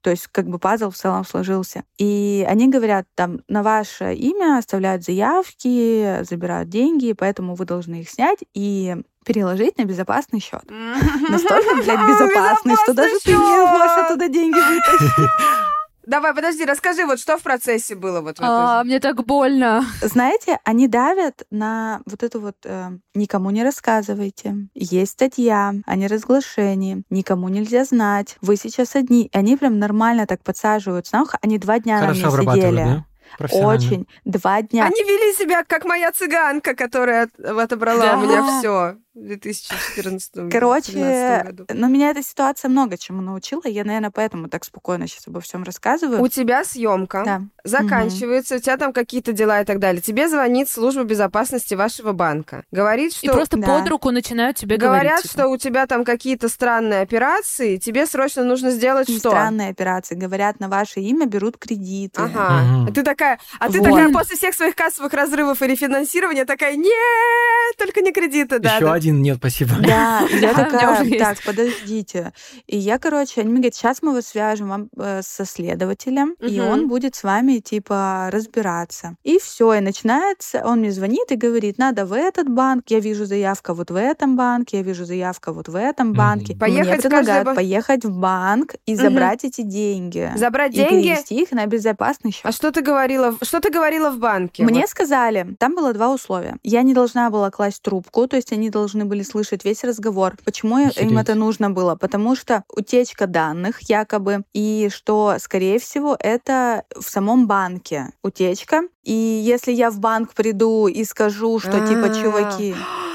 [0.00, 1.84] То есть как бы пазл в целом сложился.
[1.98, 8.10] И они говорят, там, на ваше имя оставляют заявки, забирают деньги, поэтому вы должны их
[8.10, 10.62] снять и переложить на безопасный счет.
[10.68, 15.30] Настолько, блядь, безопасный, что даже ты не можешь оттуда деньги вытащить.
[16.04, 19.84] Давай, подожди, расскажи, вот что в процессе было вот в А, мне так больно.
[20.00, 27.04] Знаете, они давят на вот эту вот э, «никому не рассказывайте», есть статья о неразглашении,
[27.10, 29.26] «никому нельзя знать», «вы сейчас одни».
[29.26, 31.38] И они прям нормально так подсаживаются на ухо.
[31.42, 32.84] Они два дня Хорошо на мне обрабатывают, сидели.
[32.84, 33.06] да?
[33.50, 34.06] Очень.
[34.24, 34.84] Два дня.
[34.84, 38.18] Они вели себя, как моя цыганка, которая от- отобрала Да.
[38.18, 41.66] у меня все в 2014 Короче, году.
[41.68, 43.62] но меня эта ситуация много чему научила.
[43.66, 46.22] Я, наверное, поэтому так спокойно сейчас обо всем рассказываю.
[46.22, 47.42] У тебя съемка Да.
[47.62, 50.00] заканчивается, у тебя там какие-то дела и так далее.
[50.00, 52.64] Тебе звонит служба безопасности вашего банка.
[52.70, 53.32] Говорит, И что...
[53.34, 53.66] просто Да.
[53.66, 55.22] под руку начинают тебе Говорят, говорить.
[55.24, 55.32] типа.
[55.34, 59.28] что у тебя там какие-то странные операции, тебе срочно нужно сделать Не что?
[59.30, 60.14] Странные операции.
[60.14, 62.20] Говорят, на ваше имя берут кредиты.
[62.22, 62.86] Ага.
[62.88, 63.88] А ты такая, а ты Вот.
[63.90, 68.76] такая после всех своих кассовых разрывов и рефинансирования такая, нет, только не кредиты, да.
[68.76, 69.01] Еще да».
[69.02, 69.74] Один нет, спасибо.
[69.80, 72.32] Да, и я такая, так, подождите.
[72.66, 76.60] И я, короче, они мне говорят, сейчас мы вас свяжем вам, э, со следователем, и
[76.60, 79.16] он будет с вами, типа, разбираться.
[79.24, 83.26] И все, и начинается, он мне звонит и говорит, надо в этот банк, я вижу
[83.26, 86.56] заявка вот в этом банке, я вижу заявка вот в этом банке.
[86.56, 87.56] Поехать мне предлагают банк.
[87.56, 90.30] поехать в банк и забрать эти деньги.
[90.36, 91.08] Забрать и деньги?
[91.08, 92.44] перевести их на безопасный счет.
[92.44, 93.36] А что ты говорила?
[93.42, 94.62] Что ты говорила в банке?
[94.64, 96.56] Мне сказали, там было два условия.
[96.62, 100.36] Я не должна была класть трубку, то есть они должны были слышать весь разговор.
[100.44, 101.18] Почему им Охереть.
[101.18, 101.96] это нужно было?
[101.96, 108.82] Потому что утечка данных якобы, и что, скорее всего, это в самом банке утечка.
[109.02, 112.22] И если я в банк приду и скажу, что типа, А.
[112.22, 112.74] чуваки,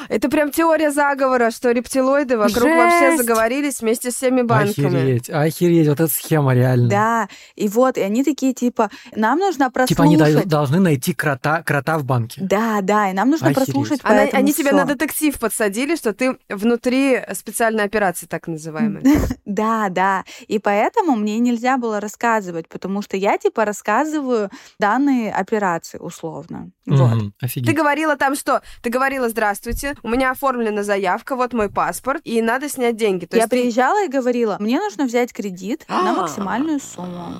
[0.09, 3.17] Это прям теория заговора, что рептилоиды вокруг вообще Жесть!
[3.23, 4.87] заговорились вместе с всеми банками.
[4.87, 6.89] Охереть, охереть, вот эта схема реально.
[6.89, 10.43] да, и вот, и они такие типа, нам нужно Типа они прослушать.
[10.47, 12.41] дол- должны найти крота, крота в банке.
[12.41, 13.65] Да, да, и нам нужно Охереть.
[13.67, 14.77] прослушать Она- поэтому они тебя всё.
[14.77, 19.03] на детектив подсадили, что ты внутри специальной операции, так называемой.
[19.45, 20.23] Да, да.
[20.47, 26.71] И поэтому мне нельзя было рассказывать, потому что я типа рассказываю данные операции условно.
[26.85, 27.15] Вот.
[27.15, 27.75] Мгм, Ты Офигеть.
[27.75, 28.61] говорила там что?
[28.83, 33.25] Ты говорила, здравствуйте, у меня оформлена заявка, вот мой паспорт, и надо снять деньги.
[33.25, 36.13] То я есть ты- приезжала и говорила, мне нужно взять кредит на А.
[36.13, 37.35] максимальную сумму.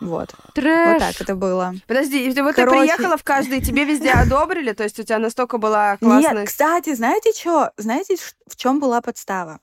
[0.00, 0.34] Вот.
[0.54, 0.92] Трэш.
[0.92, 1.74] Вот так это было.
[1.86, 2.76] Подожди, и вот Короче.
[2.78, 4.72] ты приехала в каждый, тебе везде одобрили?
[4.72, 6.34] То есть у тебя настолько была классная...
[6.34, 7.72] Нет, кстати, знаете что?
[7.76, 9.60] Знаете, в чем была подстава?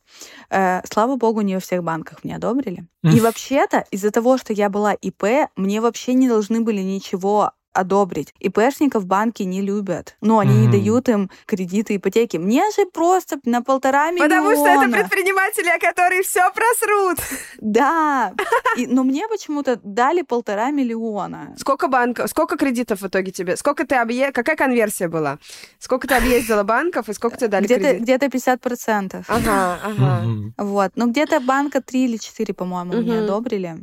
[0.51, 2.87] Э, слава богу, не во всех банках мне одобрили.
[3.03, 8.33] И вообще-то из-за того, что я была ИП, мне вообще не должны были ничего одобрить.
[8.39, 10.15] ИПшников банки не любят.
[10.21, 10.71] Но они не Мгм.
[10.71, 12.37] дают им кредиты, ипотеки.
[12.37, 14.29] Мне же просто на полтора миллиона.
[14.29, 17.17] Потому что это предприниматели, которые все просрут.
[17.59, 18.33] Да.
[18.77, 21.55] И- но мне почему-то дали полтора миллиона.
[21.57, 23.55] Сколько банков, сколько кредитов в итоге тебе?
[23.57, 24.31] Сколько ты объе...
[24.31, 25.37] Какая конверсия была?
[25.79, 28.01] Сколько ты объездила банков и сколько тебе дали Где-то кредит?
[28.01, 29.25] где 50%.
[29.27, 30.21] Ага, ага.
[30.23, 30.53] Мгм.
[30.57, 30.91] Вот.
[30.95, 33.77] Ну, где-то банка 3 или 4, по-моему, мне одобрили.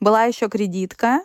[0.00, 1.20] Была еще кредитка.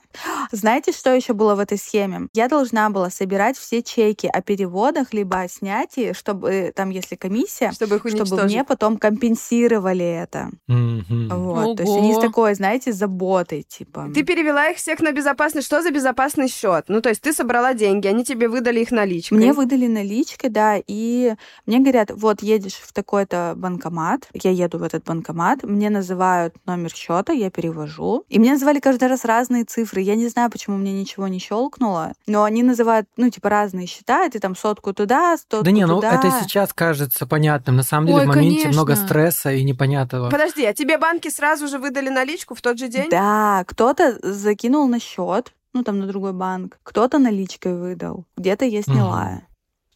[0.52, 2.15] Знаете, что еще было в этой схеме?
[2.34, 7.72] Я должна была собирать все чеки о переводах либо о снятии, чтобы там, если комиссия,
[7.72, 10.50] Чтобы их чтобы мне потом компенсировали это.
[10.68, 11.30] Мгм.
[11.30, 11.78] Вот.
[11.78, 14.10] То есть они с такой, знаете, заботой, типа.
[14.14, 15.62] Ты перевела их всех на безопасный.
[15.62, 16.86] Что за безопасный счет?
[16.88, 19.38] Ну, то есть ты собрала деньги, они тебе выдали их наличкой.
[19.38, 24.84] Мне выдали наличкой, да, и мне говорят, вот едешь в такой-то банкомат, я еду в
[24.84, 30.02] этот банкомат, мне называют номер счета, я перевожу, и мне называли каждый раз разные цифры.
[30.02, 34.26] Я не знаю, почему мне ничего не щелкнуло, но они называют, ну, типа, разные счета,
[34.26, 36.14] и ты там сотку туда, сотку Да не, ну туда.
[36.16, 37.76] это сейчас кажется понятным.
[37.76, 38.72] На самом деле Ой, в моменте конечно.
[38.72, 40.30] много стресса и непонятного.
[40.30, 43.10] Подожди, а тебе банки сразу же выдали наличку в тот же день?
[43.10, 48.82] Да, кто-то закинул на счет, ну, там, на другой банк, кто-то наличкой выдал, где-то я
[48.82, 49.42] сняла.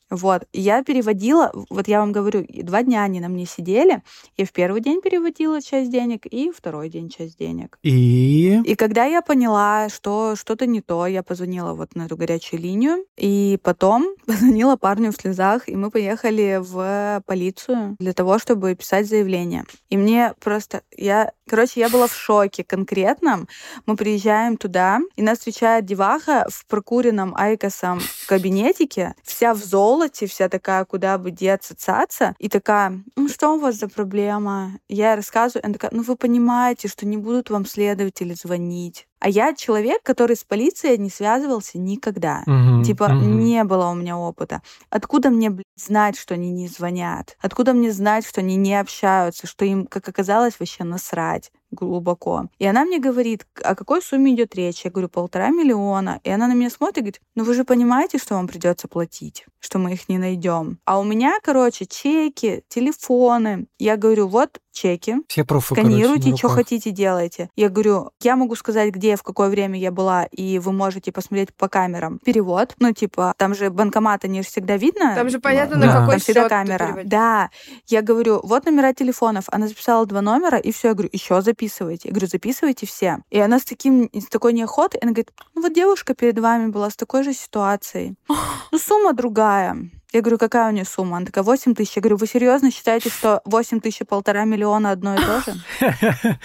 [0.09, 4.01] Вот, и я переводила, вот я вам говорю, и два дня они на мне сидели,
[4.37, 7.77] я в первый день переводила часть денег, и второй день часть денег.
[7.83, 8.59] И...
[8.65, 13.05] И когда я поняла, что что-то не то, я позвонила вот на эту горячую линию,
[13.17, 19.07] и потом позвонила парню в слезах, и мы поехали в полицию для того, чтобы писать
[19.07, 19.65] заявление.
[19.89, 23.47] И мне просто, я, короче, я была в шоке конкретном.
[23.85, 30.49] Мы приезжаем туда, и нас встречает деваха в прокуренном айкосом кабинетике, вся в золоте, вся
[30.49, 34.79] такая, куда бы деться, цаца, и такая, ну что у вас за проблема?
[34.87, 39.07] Я ей рассказываю, она такая, ну вы понимаете, что не будут вам следователи звонить.
[39.19, 42.43] А я человек, который с полицией не связывался никогда.
[42.45, 43.39] Мгм, Типа, мгм.
[43.39, 44.61] не было у меня опыта.
[44.89, 47.35] Откуда мне, блядь, знать, что они не звонят?
[47.41, 52.47] Откуда мне знать, что они не общаются, что им, как оказалось, вообще насрать глубоко.
[52.57, 54.81] И она мне говорит, о какой сумме идет речь?
[54.83, 56.19] Я говорю, полтора миллиона.
[56.23, 59.45] И она на меня смотрит и говорит, ну вы же понимаете, что вам придется платить,
[59.59, 60.79] что мы их не найдем.
[60.85, 63.67] А у меня, короче, чеки, телефоны.
[63.77, 67.49] Я говорю, вот чеки, Все короче, сканируйте, на что хотите, делайте.
[67.55, 71.53] Я говорю, я могу сказать, где, в какое время я была, и вы можете посмотреть
[71.53, 72.19] по камерам.
[72.23, 72.75] Перевод.
[72.79, 75.15] Ну, типа, там же банкомат, они же всегда видно.
[75.15, 77.01] Там же понятно, на Ну, какой там всегда камера.
[77.03, 77.49] Да.
[77.87, 79.45] Я говорю, вот номера телефонов.
[79.47, 80.89] Она записала два номера, и все.
[80.89, 82.09] Я говорю, еще записывайте.
[82.09, 83.19] Я говорю, записывайте все.
[83.29, 86.89] И она с таким, с такой неохотой, она говорит, ну вот девушка перед вами была
[86.89, 88.15] с такой же ситуацией.
[88.71, 89.75] Ну, сумма другая.
[90.13, 91.17] Я говорю, какая у нее сумма?
[91.17, 91.95] Она такая, 8 тысяч.
[91.95, 95.55] Я говорю, вы серьезно считаете, что 8 тысяч и полтора миллиона одно и то же?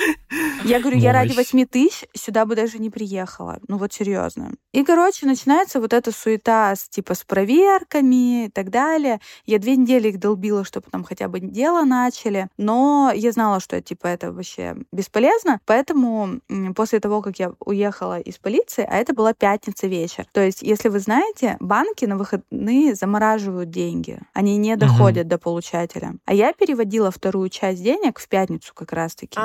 [0.64, 1.52] Я говорю, я ради Мощь.
[1.52, 3.58] 8 тысяч сюда бы даже не приехала.
[3.68, 4.52] Ну вот серьезно.
[4.72, 9.20] И, короче, начинается вот эта суета с типа с проверками и так далее.
[9.44, 12.48] Я две недели их долбила, чтобы там хотя бы дело начали.
[12.56, 15.60] Но я знала, что типа это вообще бесполезно.
[15.66, 16.40] Поэтому
[16.74, 20.26] после того, как я уехала из полиции, а это была пятница вечер.
[20.32, 24.18] То есть, если вы знаете, банки на выходные замораживают деньги.
[24.32, 26.14] Они не доходят до получателя.
[26.24, 29.38] А я переводила вторую часть денег в пятницу как раз-таки.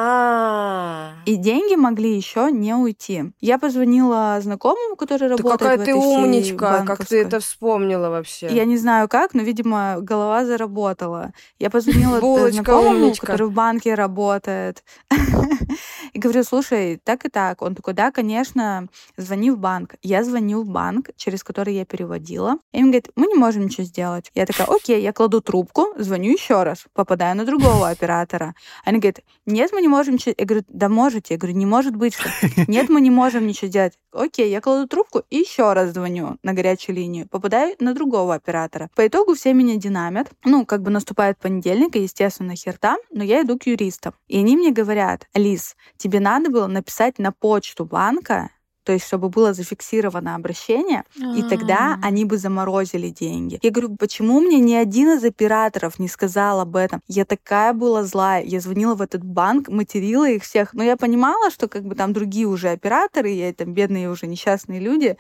[1.26, 3.32] И деньги могли еще не уйти.
[3.41, 7.39] Я позвонила знакомому, который Ты работает какая в ты этой всей умничка, как ты это
[7.39, 8.48] вспомнила вообще.
[8.48, 11.34] Я не знаю как, но, видимо, голова заработала.
[11.60, 12.19] Я позвонила
[12.52, 14.84] знакомому, который в банке работает.
[16.13, 17.62] И говорю, слушай, так и так.
[17.62, 19.95] Он такой, да, конечно, звони в банк.
[20.02, 22.58] Я звоню в банк, через который я переводила.
[22.72, 24.32] И он говорит, мы не можем ничего сделать.
[24.34, 28.56] Я такая, окей, я кладу трубку, звоню еще раз, попадаю на другого оператора.
[28.84, 30.34] Они говорят, нет, мы не можем ничего...
[30.38, 31.36] Я говорю, да можете.
[31.36, 32.30] Я говорю, не может быть, что...
[32.67, 33.93] Нет, мы не можем ничего сделать.
[34.12, 37.28] Окей, я кладу трубку и еще раз звоню на горячую линию.
[37.30, 38.89] Попадаю на другого оператора.
[38.95, 40.30] По итогу все меня динамят.
[40.43, 44.13] Ну, как бы наступает понедельник, и, естественно, хер там, но я иду к юристам.
[44.28, 48.49] И они мне говорят, Алис, тебе надо было написать на почту банка,
[48.89, 52.08] то есть чтобы было зафиксировано обращение, и тогда А.
[52.08, 53.60] они бы заморозили деньги.
[53.62, 56.99] Я говорю, почему мне ни один из операторов не сказал об этом?
[57.08, 58.43] Я такая была злая.
[58.43, 60.73] Я звонила в этот банк, материла их всех.
[60.73, 64.80] Но я понимала, что как бы там другие уже операторы, я там бедные уже несчастные
[64.80, 65.15] люди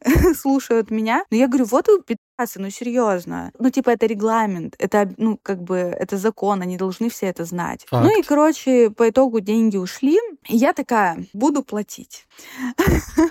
[0.34, 1.24] слушают меня.
[1.30, 2.16] Но я говорю, вот вы,
[2.56, 3.52] ну серьезно.
[3.58, 7.86] Ну, типа, это регламент, это, ну, как бы, это закон, они должны все это знать.
[7.88, 8.04] Факт.
[8.04, 12.26] Ну и, короче, по итогу деньги ушли, и я такая, буду платить.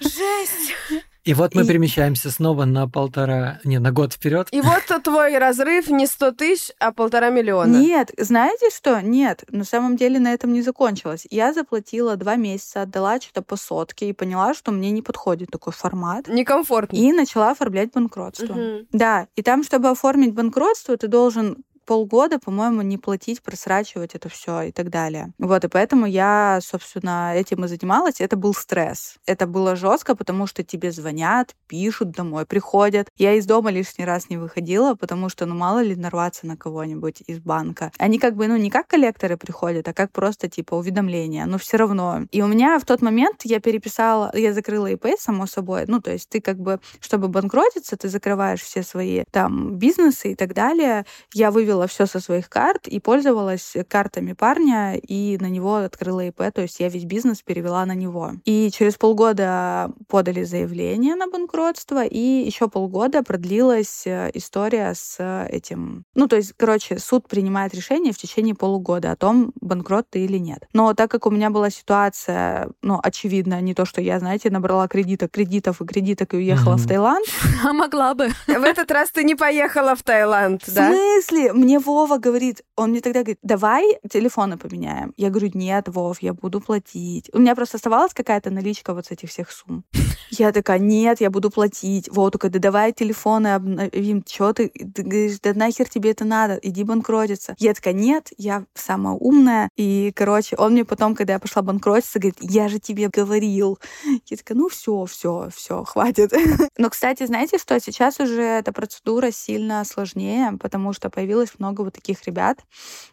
[0.01, 0.73] Жесть!
[1.25, 4.47] И вот мы И- перемещаемся снова на полтора, не, на год вперед.
[4.51, 7.77] И вот твой разрыв не 100 тысяч, а полтора миллиона.
[7.77, 9.01] Нет, знаете что?
[9.01, 11.27] Нет, на самом деле на этом не закончилось.
[11.29, 15.73] Я заплатила два месяца, отдала что-то по сотке и поняла, что мне не подходит такой
[15.73, 16.27] формат.
[16.27, 16.95] Некомфортно.
[16.95, 18.53] И начала оформлять банкротство.
[18.53, 18.87] Мгм.
[18.91, 21.57] Да, и там, чтобы оформить банкротство, ты должен
[21.89, 25.33] полгода, по-моему, не платить, просрачивать это все и так далее.
[25.39, 28.21] Вот, и поэтому я, собственно, этим и занималась.
[28.21, 29.15] Это был стресс.
[29.25, 33.07] Это было жестко, потому что тебе звонят, пишут домой, приходят.
[33.17, 37.23] Я из дома лишний раз не выходила, потому что, ну, мало ли нарваться на кого-нибудь
[37.25, 37.91] из банка.
[37.97, 41.77] Они как бы, ну, не как коллекторы приходят, а как просто, типа, уведомления, но все
[41.77, 42.19] равно.
[42.29, 45.85] И у меня в тот момент я переписала, я закрыла ИП, само собой.
[45.87, 50.35] Ну, то есть ты как бы, чтобы банкротиться, ты закрываешь все свои там бизнесы и
[50.35, 51.07] так далее.
[51.33, 56.41] Я вывела все со своих карт и пользовалась картами парня, и на него открыла ИП,
[56.53, 58.31] то есть я весь бизнес перевела на него.
[58.45, 65.47] И через полгода подали заявление на банкротство, и еще полгода продлилась э, история с э,
[65.49, 66.05] этим.
[66.15, 70.37] Ну, то есть, короче, суд принимает решение в течение полугода о том, банкрот ты или
[70.37, 70.67] нет.
[70.73, 74.87] Но так как у меня была ситуация, ну, очевидно, не то, что я, знаете, набрала
[74.87, 76.81] кредитов, кредитов и кредиток и уехала Мгм.
[76.83, 77.25] в Таиланд,
[77.65, 78.29] А могла бы.
[78.47, 80.89] В этот раз ты не поехала в Таиланд, В да?
[80.91, 81.53] смысле?
[81.69, 85.13] Мне Вова говорит, он мне тогда говорит, давай телефоны поменяем.
[85.17, 87.29] Я говорю, нет, Вов, я буду платить.
[87.31, 89.83] У меня просто оставалась какая-то наличка вот с этих всех сумм.
[90.31, 92.07] Я такая, нет, я буду платить.
[92.09, 94.21] Вова такой, да давай телефоны обновим.
[94.21, 94.69] Чё ты?
[94.69, 96.59] Ты говоришь, да нахер тебе это надо?
[96.61, 97.55] Иди банкротиться.
[97.57, 99.69] Я такая, нет, я самая умная.
[99.75, 103.79] И, короче, он мне потом, когда я пошла банкротиться, говорит, я же тебе говорил.
[104.27, 106.31] Я такая, ну все, все, все, хватит.
[106.77, 107.79] Но, кстати, знаете что?
[107.79, 112.59] Сейчас уже эта процедура сильно сложнее, потому что появилось много вот таких ребят,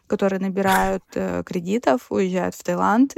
[0.07, 3.15] которые набирают э, кредитов, уезжают в Таиланд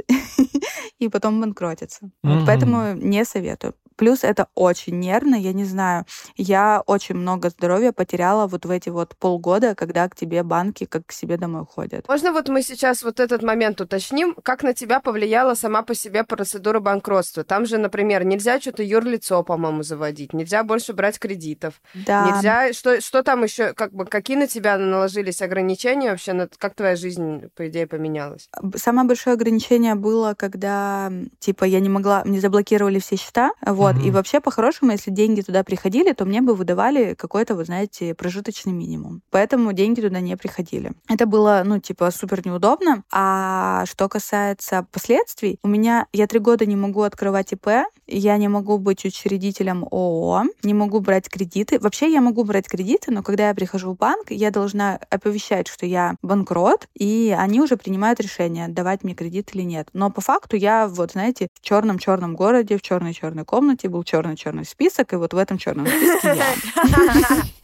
[0.98, 2.10] и потом банкротятся.
[2.22, 3.74] Вот поэтому не советую.
[4.00, 6.06] Плюс это очень нервно, я не знаю.
[6.34, 11.04] Я очень много здоровья потеряла вот в эти вот полгода, когда к тебе банки как
[11.08, 12.08] к себе домой ходят.
[12.08, 16.24] Можно вот мы сейчас вот этот момент уточним, как на тебя повлияла сама по себе
[16.24, 17.44] процедура банкротства?
[17.44, 21.74] Там же, например, нельзя что-то юрлицо, по-моему, заводить, нельзя больше брать кредитов,
[22.06, 22.30] Да.
[22.30, 22.72] нельзя...
[22.72, 26.32] Что, что там еще, как бы, какие на тебя наложились ограничения вообще?
[26.32, 28.48] на- Как твоя жизнь, по идее, поменялась?
[28.76, 34.04] Самое большое ограничение было, когда, типа, я не могла, мне заблокировали все счета, вот, и
[34.06, 34.12] Мгм.
[34.12, 39.22] вообще, по-хорошему, если деньги туда приходили, то мне бы выдавали какой-то, вот знаете, прожиточный минимум.
[39.30, 40.92] Поэтому деньги туда не приходили.
[41.08, 43.04] Это было, ну, типа, супер неудобно.
[43.12, 47.68] А что касается последствий, у меня, я три года не могу открывать ИП,
[48.06, 51.78] я не могу быть учредителем ООО, не могу брать кредиты.
[51.78, 55.86] Вообще я могу брать кредиты, но когда я прихожу в банк, я должна оповещать, что
[55.86, 59.88] я банкрот, и они уже принимают решение, давать мне кредит или нет.
[59.92, 65.12] Но по факту я, вот знаете, в черном-черном городе, в черной-черной комнате был черный-черный список,
[65.12, 67.42] и вот в этом черном списке я.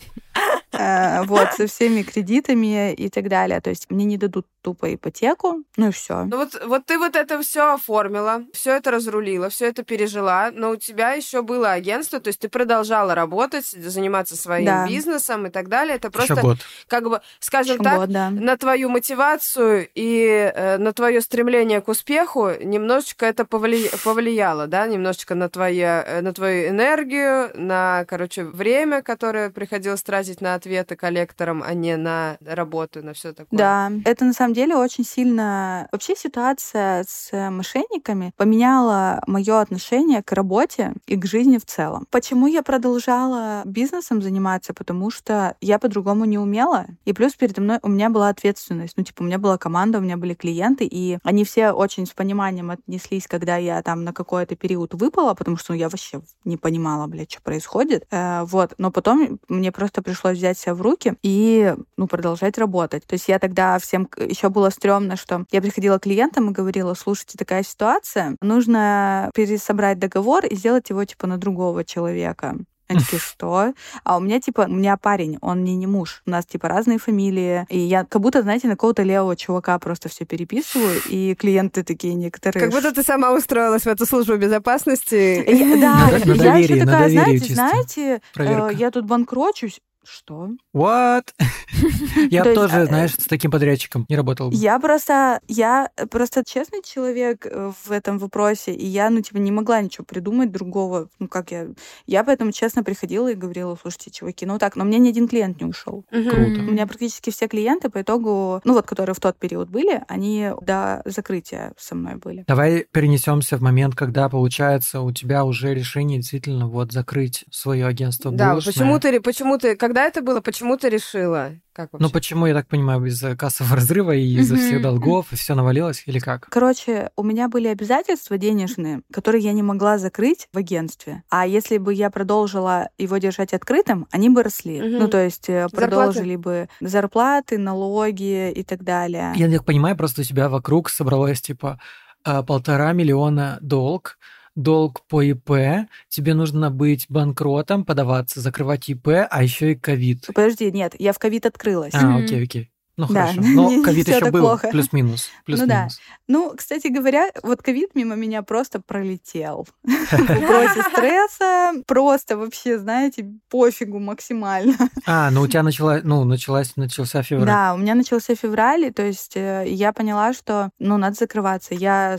[0.73, 3.61] Э, Вот, со всеми кредитами и так далее.
[3.61, 6.24] То есть мне не дадут тупо ипотеку, ну и все.
[6.24, 10.70] Ну вот, вот ты вот это все оформила, все это разрулила, все это пережила, но
[10.70, 14.88] у тебя еще было агентство, то есть ты продолжала работать, заниматься своим Да.
[14.88, 15.94] бизнесом и так далее.
[15.94, 16.59] Это Еще просто, год.
[16.88, 18.31] как бы, скажем Еще так, год, да.
[18.31, 24.88] на твою мотивацию и э, на твое стремление к успеху немножечко это повли- повлияло, да,
[24.88, 30.96] немножечко на, твоя, э, на твою энергию, на, короче, время, которое приходилось тратить на ответы
[30.96, 33.57] коллекторам, а не на работу, на все такое.
[33.59, 35.88] Да, это на самом деле очень сильно...
[35.92, 42.07] Вообще ситуация с мошенниками поменяла мое отношение к работе и к жизни в целом.
[42.11, 44.75] Почему я продолжала бизнесом заниматься?
[44.75, 46.87] Потому что я по-другому не умела.
[47.05, 48.95] И плюс передо мной у меня была ответственность.
[48.97, 52.11] Ну, типа, у меня была команда, у меня были клиенты, и они все очень с
[52.11, 56.57] пониманием отнеслись, когда я там на какой-то период выпала, потому что ну, я вообще не
[56.57, 58.07] понимала, блядь, что происходит.
[58.11, 58.75] Э, вот.
[58.79, 63.07] Но потом мне просто пришлось взять себя в руки и, ну, продолжать работать.
[63.07, 66.94] То есть я тогда всем еще было стрёмно, что я приходила к клиентам и говорила,
[66.94, 72.56] слушайте, такая ситуация, нужно пересобрать договор и сделать его, типа, на другого человека.
[72.88, 73.72] Они такие, что?
[74.04, 76.22] А у меня, типа, у меня парень, он мне не муж.
[76.24, 77.66] У нас, типа, разные фамилии.
[77.68, 81.00] И я как будто, знаете, на какого-то левого чувака просто все переписываю.
[81.09, 82.64] И клиенты такие некоторые...
[82.64, 85.44] Как будто ты сама устроилась в эту службу безопасности.
[85.80, 90.51] Да, я еще такая, знаете, знаете, э, я тут банкрочусь, Что?
[90.75, 91.29] What?
[92.31, 94.57] Я То есть, тоже, а, знаешь, с таким подрядчиком не работал бы.
[94.57, 99.51] Я просто, я просто честный человек э, в этом вопросе, и я, ну, типа, не
[99.51, 101.09] могла ничего придумать другого.
[101.19, 101.66] Ну, как я...
[102.07, 105.29] Я поэтому честно приходила и говорила, слушайте, чуваки, ну так, но у меня ни один
[105.29, 106.05] клиент не ушел.
[106.11, 106.61] Круто.
[106.61, 110.51] У меня практически все клиенты по итогу, ну вот, которые в тот период были, они
[110.62, 112.45] до закрытия со мной были.
[112.47, 118.31] Давай перенесемся в момент, когда, получается, у тебя уже решение действительно вот закрыть свое агентство
[118.31, 118.73] Да, булочное.
[118.73, 121.52] почему ты, почему ты, когда это было, почему ты решила?
[121.72, 122.06] Как вообще?
[122.06, 126.04] Ну почему, я так понимаю, из-за кассового разрыва и из-за всех долгов, и все навалилось,
[126.06, 126.48] или как?
[126.48, 131.22] Короче, у меня были обязательства денежные, которые я не могла закрыть в агентстве.
[131.28, 134.80] А если бы я продолжила его держать открытым, они бы росли.
[134.80, 135.76] Ну, то есть э, Зарплаты?
[135.76, 139.33] продолжили бы зарплаты, налоги и так далее.
[139.37, 141.79] Я так понимаю, просто у тебя вокруг собралось типа
[142.25, 144.18] а, полтора миллиона долг,
[144.57, 150.27] долг по ИП, тебе нужно быть банкротом, подаваться, закрывать ИП, а еще и ковид.
[150.35, 151.94] Подожди, нет, я в ковид открылась.
[151.94, 152.71] А, окей, окей.
[152.96, 153.40] Ну Да, хорошо.
[153.54, 154.40] Но ковид еще был.
[154.40, 154.69] плохо.
[154.69, 155.29] Плюс-минус.
[155.44, 156.00] Плюс-минус.
[156.29, 159.69] Ну, кстати говоря, вот ковид мимо меня просто пролетел.
[159.83, 164.77] Против стресса, просто вообще, знаете, пофигу максимально.
[165.07, 167.46] А, ну у тебя начала, ну, началась, начался февраль.
[167.46, 171.75] Да, у меня начался февраль, то есть э, я поняла, что, ну, надо закрываться.
[171.75, 172.17] Я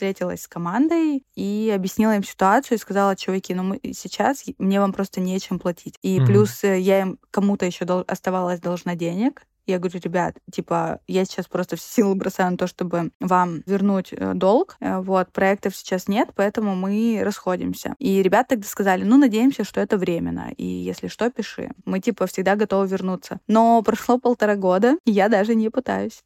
[0.00, 4.92] встретилась с командой и объяснила им ситуацию и сказала, чуваки, ну мы сейчас мне вам
[4.92, 5.94] просто нечем платить.
[6.02, 6.26] И Мгм.
[6.26, 9.46] плюс э, я им кому-то еще дол- оставалась должна денег.
[9.66, 14.12] Я говорю, ребят, типа, я сейчас просто все силы бросаю на то, чтобы вам вернуть
[14.12, 14.76] э, долг.
[14.80, 17.94] Э, Вот, проектов сейчас нет, поэтому мы расходимся.
[17.98, 20.52] И ребята тогда сказали, ну, надеемся, что это временно.
[20.58, 21.70] И если что, пиши.
[21.86, 23.40] Мы, типа, всегда готовы вернуться.
[23.48, 26.22] Но прошло полтора года, и я даже не пытаюсь.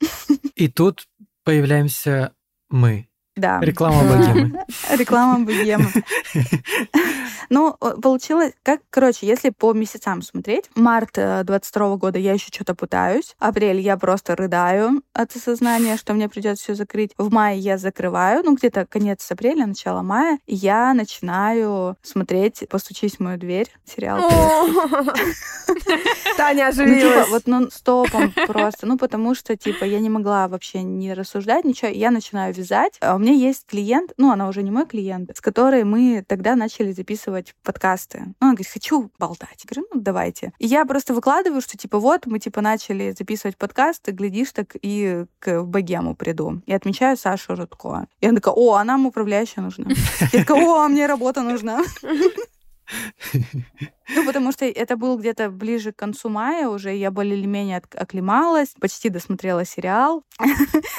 [0.56, 1.06] И тут
[1.44, 2.32] появляемся
[2.68, 3.06] мы.
[3.36, 3.60] Да.
[3.60, 4.64] Реклама богемы.
[4.90, 5.90] Реклама богемы.
[7.52, 12.76] Ну, э, получилось, как, короче, если по месяцам смотреть, март 22 года я еще что-то
[12.76, 17.76] пытаюсь, апрель я просто рыдаю от осознания, что мне придется все закрыть, в мае я
[17.76, 23.66] закрываю, ну, где-то конец апреля, начало мая, и я начинаю смотреть «Постучись в мою дверь»,
[23.84, 24.20] сериал.
[26.36, 27.28] Таня Ну, типа, оживилась.
[27.28, 28.86] вот ну стопом просто.
[28.86, 31.90] Ну, потому что, типа, я не могла вообще не рассуждать, ничего.
[31.90, 32.98] Я начинаю вязать.
[33.20, 37.54] Меня есть клиент, ну, она уже не мой клиент, с которой мы тогда начали записывать
[37.62, 38.22] подкасты.
[38.24, 39.62] Ну, она говорит, хочу болтать.
[39.62, 40.54] Я говорю, ну, давайте.
[40.58, 45.26] И я просто выкладываю, что, типа, вот, мы, типа, начали записывать подкасты, глядишь, так и
[45.38, 46.62] к богему приду.
[46.64, 48.06] И отмечаю Сашу Рудко.
[48.20, 49.90] И она такая, о, а нам управляющая нужна.
[50.32, 51.82] Я такая, о, а мне работа нужна.
[54.14, 57.78] Ну, потому что это был где-то ближе к концу мая уже, я более или менее
[57.78, 60.24] от- оклемалась, почти досмотрела сериал.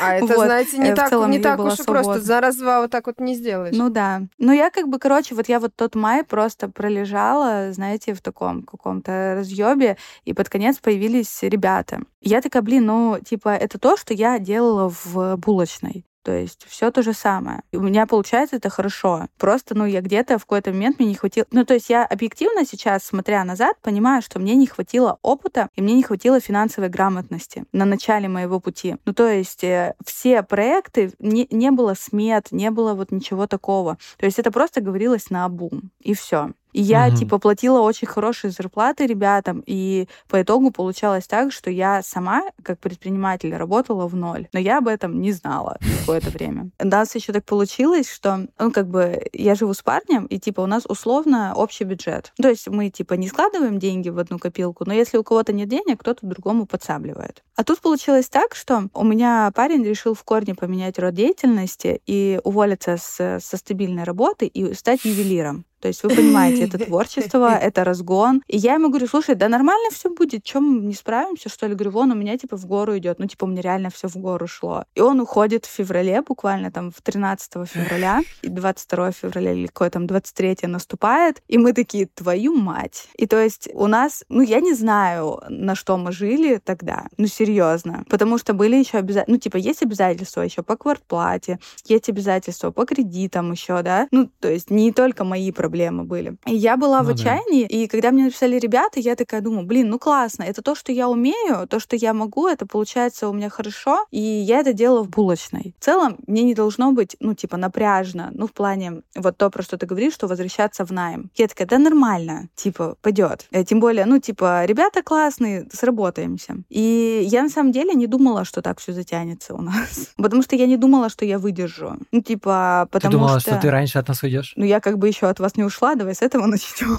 [0.01, 0.45] А это, Вот.
[0.45, 2.21] знаете, не Э, в так, целом не так уж и просто.
[2.21, 3.75] За раз-два вот так вот не сделаешь.
[3.75, 4.21] Ну да.
[4.37, 8.63] Ну я как бы, короче, вот я вот тот май просто пролежала, знаете, в таком
[8.63, 12.01] каком-то разъебе, и под конец появились ребята.
[12.21, 16.05] Я такая, блин, ну, типа, это то, что я делала в булочной.
[16.23, 17.61] То есть все то же самое.
[17.71, 19.27] И у меня получается это хорошо.
[19.37, 21.45] Просто, ну, я где-то в какой-то момент мне не хватило...
[21.51, 25.81] Ну, то есть я объективно сейчас, смотря назад, понимаю, что мне не хватило опыта и
[25.81, 28.97] мне не хватило финансовой грамотности на начале моего пути.
[29.05, 33.97] Ну, то есть э, все проекты, не, не было смет, не было вот ничего такого.
[34.17, 36.51] То есть это просто говорилось на обум, и все.
[36.73, 37.15] И я, Мгм.
[37.17, 42.79] типа, платила очень хорошие зарплаты ребятам, и по итогу получалось так, что я сама, как
[42.79, 44.47] предприниматель, работала в ноль.
[44.53, 46.69] Но я об этом не знала какое-то время.
[46.79, 50.61] У нас еще так получилось, что, ну, как бы, я живу с парнем, и, типа,
[50.61, 52.31] у нас условно общий бюджет.
[52.41, 55.69] То есть мы, типа, не складываем деньги в одну копилку, но если у кого-то нет
[55.69, 57.43] денег, кто-то другому подсабливает.
[57.55, 62.39] А тут получилось так, что у меня парень решил в корне поменять род деятельности и
[62.43, 65.65] уволиться с, со стабильной работы и стать ювелиром.
[65.81, 68.43] То есть вы понимаете, это творчество, это разгон.
[68.47, 71.73] И я ему говорю, слушай, да нормально все будет, чем не справимся, что ли?
[71.73, 73.19] Говорю, вон у меня типа в гору идет.
[73.19, 74.85] Ну, типа, у меня реально все в гору шло.
[74.95, 79.89] И он уходит в феврале, буквально там в 13 февраля, и 22 февраля или какое
[79.89, 83.07] там 23 наступает, и мы такие, твою мать.
[83.17, 87.27] И то есть у нас, ну, я не знаю, на что мы жили тогда, ну,
[87.27, 88.05] серьезно.
[88.09, 92.85] Потому что были еще обязательства, ну, типа, есть обязательства еще по квартплате, есть обязательства по
[92.85, 95.70] кредитам еще, да, ну, то есть не только мои проблемы
[96.03, 96.35] были.
[96.45, 97.13] И я была Ну в да.
[97.13, 100.91] отчаянии, и когда мне написали ребята, я такая думаю, блин, ну классно, это то, что
[100.91, 105.03] я умею, то, что я могу, это получается у меня хорошо, и я это делала
[105.03, 105.75] в булочной.
[105.79, 109.63] В целом, мне не должно быть, ну, типа, напряжно, ну, в плане, вот то, про
[109.63, 111.29] что ты говоришь, что возвращаться в найм.
[111.35, 113.47] Я такая, да нормально, типа, пойдет.
[113.67, 116.57] Тем более, ну, типа, ребята классные, сработаемся.
[116.69, 120.09] И я на самом деле не думала, что так все затянется у нас.
[120.17, 121.97] Потому что я не думала, что я выдержу.
[122.11, 123.51] Ну, типа, Ты потому думала, что...
[123.51, 124.53] что ты раньше от нас уйдешь?
[124.55, 126.97] Ну, я как бы еще от вас не не ушла, давай с этого начнем.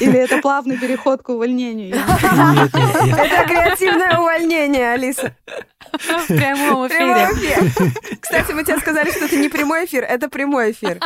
[0.00, 1.96] Или это плавный переход к увольнению?
[1.96, 5.34] Это креативное увольнение, Алиса.
[5.92, 7.88] В прямом эфире.
[8.20, 11.00] Кстати, мы тебе сказали, что это не прямой эфир, это прямой эфир.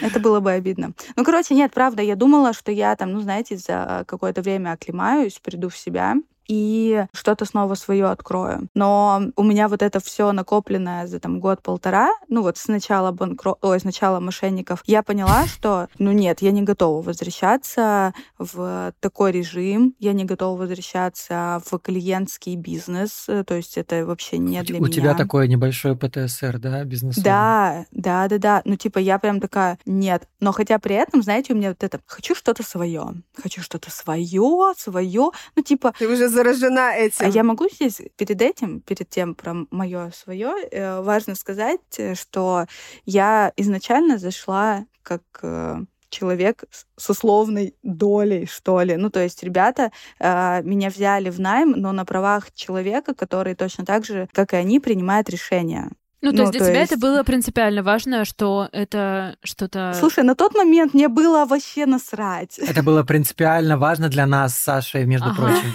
[0.00, 0.92] Это было бы обидно.
[1.14, 5.38] Ну, короче, нет, правда, я думала, что я там, ну, знаете, за какое-то время оклемаюсь,
[5.38, 6.16] приду в себя,
[6.48, 8.68] и что-то снова свое открою.
[8.74, 13.56] Но у меня вот это все накопленное за там год-полтора, ну вот с начала банкро...
[13.60, 19.32] Ой, с начала мошенников, я поняла, что, ну нет, я не готова возвращаться в такой
[19.32, 24.82] режим, я не готова возвращаться в клиентский бизнес, то есть это вообще не для у
[24.82, 24.88] меня.
[24.88, 27.16] У тебя такое небольшое ПТСР, да, бизнес?
[27.16, 28.62] Да, да, да, да.
[28.64, 30.28] Ну типа я прям такая, нет.
[30.40, 34.72] Но хотя при этом, знаете, у меня вот это, хочу что-то свое, хочу что-то свое,
[34.76, 35.92] свое, ну типа...
[35.98, 37.26] Ты уже заражена этим.
[37.26, 42.14] А я могу здесь перед этим, перед тем про мое свое, э, важно сказать, э,
[42.14, 42.66] что
[43.04, 46.64] я изначально зашла как э, человек
[46.96, 48.96] с условной долей, что ли.
[48.96, 53.84] Ну, то есть ребята э, меня взяли в найм, но на правах человека, который точно
[53.84, 55.90] так же, как и они, принимает решения.
[56.20, 56.92] Ну, то ну, есть для то тебя есть...
[56.92, 59.92] это было принципиально важно, что это что-то...
[59.98, 62.60] Слушай, на тот момент мне было вообще насрать.
[62.60, 65.42] Это было принципиально важно для нас с Сашей, между ага.
[65.42, 65.74] прочим.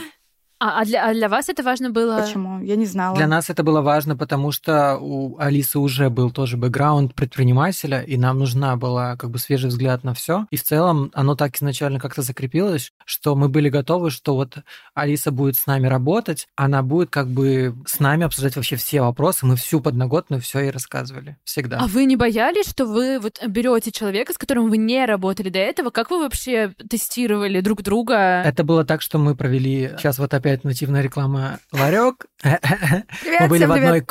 [0.60, 2.20] А, а, для, а для вас это важно было?
[2.20, 2.62] Почему?
[2.64, 3.16] Я не знала.
[3.16, 8.18] Для нас это было важно, потому что у Алисы уже был тоже бэкграунд предпринимателя, и
[8.18, 10.48] нам нужна была как бы свежий взгляд на все.
[10.50, 14.58] И в целом оно так изначально как-то закрепилось, что мы были готовы, что вот
[14.96, 19.46] Алиса будет с нами работать, она будет как бы с нами обсуждать вообще все вопросы.
[19.46, 21.38] Мы всю подноготную все ей рассказывали.
[21.44, 21.78] Всегда.
[21.82, 25.60] А вы не боялись, что вы вот берете человека, с которым вы не работали до
[25.60, 25.92] этого?
[25.92, 28.42] Как вы вообще тестировали друг друга?
[28.44, 29.92] Это было так, что мы провели...
[29.98, 32.28] Сейчас вот опять опять нативная реклама Ларек.
[32.44, 34.06] Мы были в одной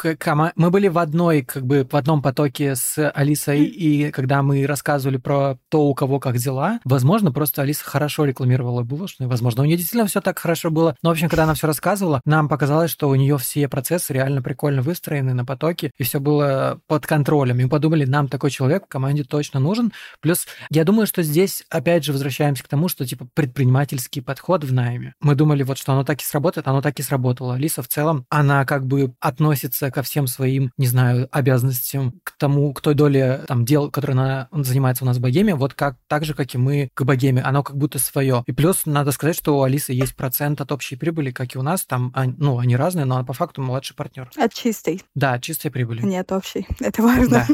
[0.57, 5.17] мы были в одной как бы в одном потоке с Алисой и когда мы рассказывали
[5.17, 9.77] про то у кого как дела, возможно просто Алиса хорошо рекламировала булочную, возможно у нее
[9.77, 13.09] действительно все так хорошо было, но в общем когда она все рассказывала, нам показалось, что
[13.09, 17.61] у нее все процессы реально прикольно выстроены на потоке и все было под контролем.
[17.61, 19.93] И мы подумали, нам такой человек в команде точно нужен.
[20.21, 24.73] Плюс я думаю, что здесь опять же возвращаемся к тому, что типа предпринимательский подход в
[24.73, 25.15] найме.
[25.21, 27.55] Мы думали вот, что оно так и сработает, оно так и сработало.
[27.55, 32.73] Алиса в целом, она как бы относится ко всем своим, не знаю, обязанностям, к тому,
[32.73, 36.25] к той доле там дел, которые она занимается у нас в богеме, вот как так
[36.25, 37.43] же, как и мы к богеме.
[37.43, 38.43] Оно как будто свое.
[38.47, 41.63] И плюс надо сказать, что у Алисы есть процент от общей прибыли, как и у
[41.63, 41.85] нас.
[41.85, 44.31] Там, ну, они разные, но по факту младший партнер.
[44.37, 45.03] От чистой.
[45.15, 46.03] Да, от чистой прибыли.
[46.03, 46.67] Нет, общей.
[46.81, 47.47] Это важно.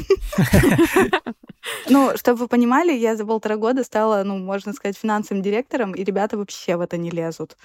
[1.88, 6.02] Ну, чтобы вы понимали, я за полтора года стала, ну, можно сказать, финансовым директором, и
[6.02, 7.56] ребята вообще в это не лезут.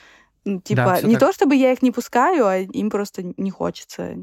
[0.64, 1.28] Типа, да, не так.
[1.28, 4.16] то чтобы я их не пускаю, а им просто не хочется.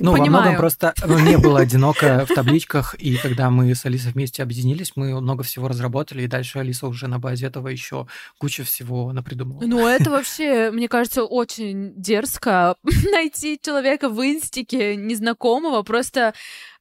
[0.00, 0.22] Ну, Понимаю.
[0.22, 4.42] во многом просто ну, не было одиноко в табличках, и когда мы с Алисой вместе
[4.42, 8.06] объединились, мы много всего разработали, и дальше Алиса уже на базе этого еще
[8.38, 9.62] кучу всего напридумала.
[9.64, 12.76] Ну, это вообще, мне кажется, очень дерзко
[13.12, 16.34] найти человека в инстике незнакомого, просто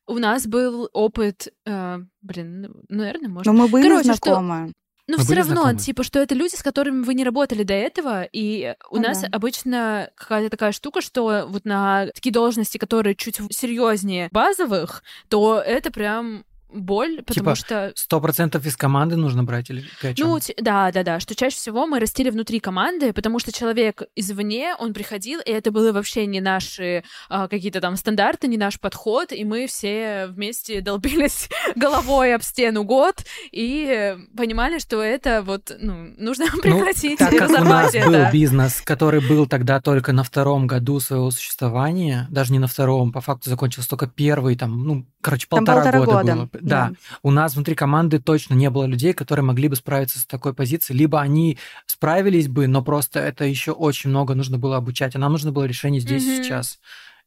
[0.08, 3.52] у нас был опыт, э, блин, ну, наверное, можно.
[3.52, 4.74] Но мы были Короче, знакомы.
[5.08, 5.80] Но все равно, знакомы?
[5.80, 9.22] типа, что это люди, с которыми вы не работали до этого, и у ну, нас
[9.22, 9.30] да.
[9.32, 15.92] обычно какая-то такая штука, что вот на такие должности, которые чуть серьезнее базовых, то это
[15.92, 17.92] прям боль, потому типа, что...
[17.96, 19.86] Сто процентов из команды нужно брать или?
[20.18, 24.76] Ну, да, да, да, что чаще всего мы растили внутри команды, потому что человек извне,
[24.78, 29.32] он приходил, и это было вообще не наши а, какие-то там стандарты, не наш подход,
[29.32, 36.14] и мы все вместе долбились головой об стену год и понимали, что это вот, ну,
[36.18, 38.08] нужно ну, прекратить ну, так как у нас это.
[38.08, 43.12] был бизнес, который был тогда только на втором году своего существования, даже не на втором,
[43.12, 46.50] по факту закончился только первый, там, ну, короче, полтора, полтора года, года было.
[46.62, 46.90] Да.
[46.90, 46.96] да.
[47.24, 50.98] У нас внутри команды точно не было людей, которые могли бы справиться с такой позицией.
[50.98, 55.16] Либо они справились бы, но просто это еще очень много нужно было обучать.
[55.16, 56.40] А нам нужно было решение здесь mm-hmm.
[56.40, 56.80] и сейчас.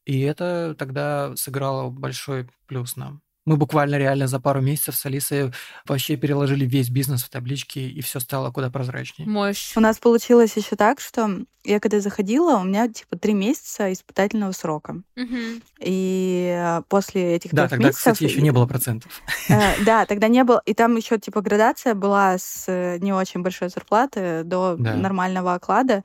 [0.04, 3.22] И это тогда сыграло большой плюс нам.
[3.46, 5.52] Мы буквально реально за пару месяцев с Алисой
[5.86, 9.28] вообще переложили весь бизнес в таблички, и все стало куда прозрачнее.
[9.28, 9.72] Мощь.
[9.76, 14.52] У нас получилось еще так, что я когда заходила, у меня типа три месяца испытательного
[14.52, 15.02] срока.
[15.16, 15.36] Угу.
[15.80, 18.12] И после этих да, трех тогда, месяцев...
[18.12, 19.20] кстати, еще не было процентов.
[19.48, 20.62] Э, да, тогда не было.
[20.64, 22.66] И там еще типа градация была с
[23.00, 26.02] не очень большой зарплаты до нормального оклада.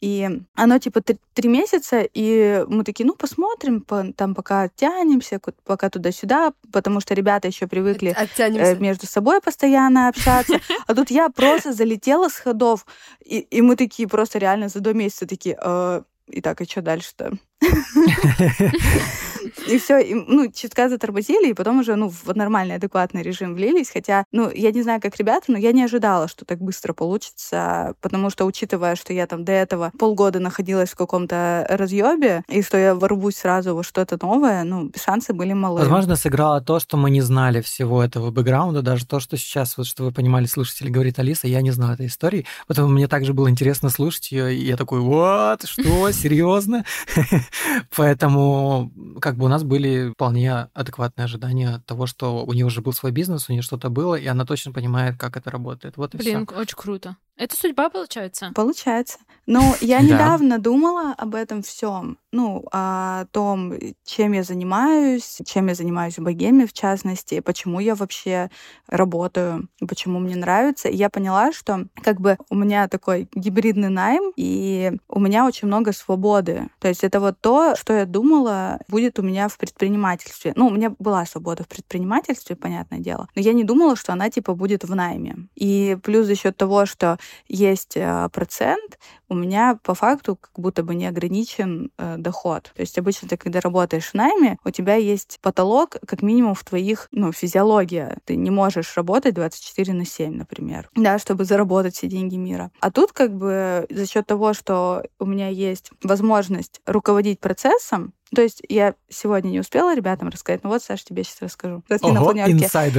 [0.00, 6.52] И оно типа три месяца, и мы такие, ну, посмотрим, там пока тянемся, пока туда-сюда,
[6.78, 10.60] потому что ребята еще привыкли э, между собой постоянно общаться.
[10.86, 12.86] А тут я просто залетела с ходов,
[13.24, 16.82] и, и мы такие просто реально за до месяца такие, э, и так, и что
[16.82, 17.32] дальше-то?
[19.66, 23.90] И все, ну, чутка затормозили, и потом уже, ну, в нормальный, адекватный режим влились.
[23.90, 27.94] Хотя, ну, я не знаю, как ребята, но я не ожидала, что так быстро получится,
[28.00, 32.76] потому что, учитывая, что я там до этого полгода находилась в каком-то разъебе, и что
[32.76, 35.80] я ворвусь сразу во что-то новое, ну, шансы были малы.
[35.80, 39.86] Возможно, сыграло то, что мы не знали всего этого бэкграунда, даже то, что сейчас, вот
[39.86, 43.48] что вы понимали, слушатели, говорит Алиса, я не знал этой истории, поэтому мне также было
[43.48, 46.84] интересно слушать ее, и я такой, вот, что, серьезно?
[47.96, 52.92] Поэтому как бы у нас были вполне адекватные ожидания того, что у нее уже был
[52.92, 55.96] свой бизнес, у нее что-то было, и она точно понимает, как это работает.
[55.96, 56.56] Вот и Блин, все.
[56.56, 57.16] очень круто.
[57.38, 58.50] Это судьба, получается?
[58.54, 59.18] Получается.
[59.48, 62.18] Но я недавно думала об этом всем.
[62.30, 63.72] Ну, о том,
[64.04, 68.50] чем я занимаюсь, чем я занимаюсь в богеме, в частности, почему я вообще
[68.86, 70.90] работаю, почему мне нравится.
[70.90, 75.66] И я поняла, что как бы у меня такой гибридный найм, и у меня очень
[75.66, 76.68] много свободы.
[76.80, 80.52] То есть это вот то, что я думала, будет у меня в предпринимательстве.
[80.54, 84.28] Ну, у меня была свобода в предпринимательстве, понятное дело, но я не думала, что она
[84.28, 85.48] типа будет в найме.
[85.54, 87.18] И плюс за счет того, что
[87.48, 88.98] есть э, процент,
[89.28, 92.72] у меня по факту как будто бы не ограничен э, доход.
[92.74, 96.64] То есть обычно ты, когда работаешь в найме, у тебя есть потолок как минимум в
[96.64, 98.18] твоих, ну, физиология.
[98.24, 102.70] Ты не можешь работать 24 на 7, например, да, чтобы заработать все деньги мира.
[102.80, 108.42] А тут как бы за счет того, что у меня есть возможность руководить процессом, то
[108.42, 111.82] есть я сегодня не успела ребятам рассказать, но вот, Саша, тебе сейчас расскажу.
[112.08, 112.52] Ого, на планерке.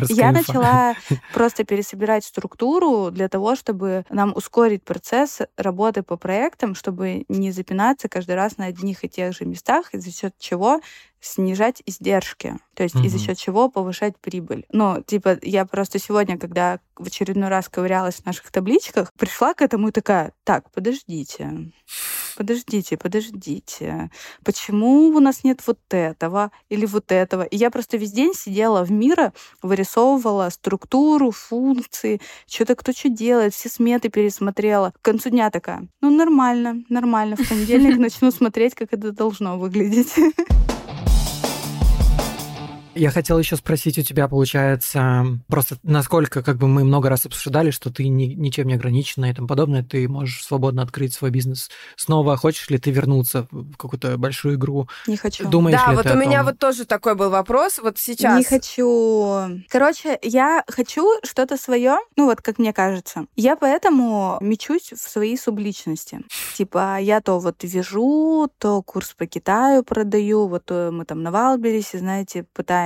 [0.10, 0.96] Я начала
[1.34, 8.10] просто пересобирать структуру для того, чтобы нам ускорить процесс работы по проектам, чтобы не запинаться
[8.10, 10.82] каждый раз на одних и тех же местах, из-за счет чего
[11.22, 13.06] снижать издержки, то есть угу.
[13.06, 14.66] из-за счет чего повышать прибыль.
[14.72, 19.62] Ну, типа, я просто сегодня, когда в очередной раз ковырялась в наших табличках, пришла к
[19.62, 21.72] этому и такая, так, подождите,
[22.38, 24.12] подождите, подождите,
[24.44, 27.44] почему у нас нет вот этого или вот этого?
[27.44, 33.54] И я просто весь день сидела в мира, вырисовывала структуру, функции, что-то кто что делает,
[33.54, 34.94] все сметы пересмотрела.
[35.02, 40.14] К концу дня такая, ну, нормально, нормально, в понедельник начну смотреть, как это должно выглядеть.
[42.96, 47.70] Я хотел еще спросить у тебя, получается, просто насколько как бы мы много раз обсуждали,
[47.70, 51.70] что ты ни, ничем не ограничена и тому подобное, ты можешь свободно открыть свой бизнес
[51.96, 52.36] снова.
[52.36, 54.90] Хочешь ли ты вернуться в какую-то большую игру?
[55.06, 55.48] Не хочу.
[55.48, 56.48] Думаешь да, ли вот ты у о меня том?
[56.48, 57.80] вот тоже такой был вопрос.
[57.82, 58.38] Вот сейчас.
[58.38, 59.62] Не хочу.
[59.70, 63.26] Короче, я хочу что-то свое, ну вот как мне кажется.
[63.36, 66.22] Я поэтому мечусь в своей субличности.
[66.58, 71.32] Типа я то вот вяжу, то курс по Китаю продаю, вот то мы там на
[71.32, 72.79] Валберисе, знаете, пытаемся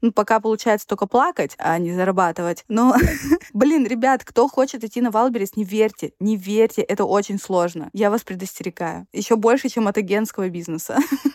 [0.00, 2.64] ну, пока получается только плакать, а не зарабатывать.
[2.68, 2.94] Но,
[3.52, 7.90] блин, ребят, кто хочет идти на Валберис, не верьте, не верьте, это очень сложно.
[7.92, 9.06] Я вас предостерегаю.
[9.12, 10.98] Еще больше, чем от агентского бизнеса.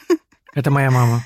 [0.53, 1.23] Это моя мама.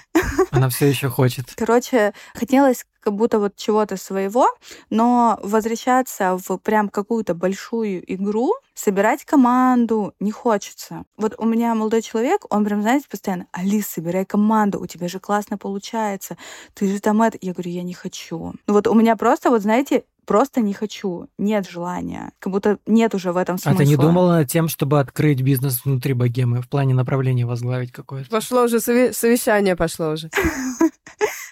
[0.52, 1.54] Она все еще хочет.
[1.56, 4.48] Короче, хотелось как будто вот чего-то своего,
[4.90, 11.04] но возвращаться в прям какую-то большую игру, собирать команду не хочется.
[11.16, 15.20] Вот у меня молодой человек, он прям, знаете, постоянно, Алис, собирай команду, у тебя же
[15.20, 16.38] классно получается,
[16.74, 17.38] ты же там это...
[17.40, 18.54] Я говорю, я не хочу.
[18.68, 23.16] Ну вот у меня просто, вот знаете, просто не хочу, нет желания, как будто нет
[23.16, 23.82] уже в этом смысла.
[23.82, 27.92] А ты не думала над тем, чтобы открыть бизнес внутри богемы, в плане направления возглавить
[27.92, 28.30] какое-то?
[28.30, 30.30] Пошло уже, совещание пошло уже.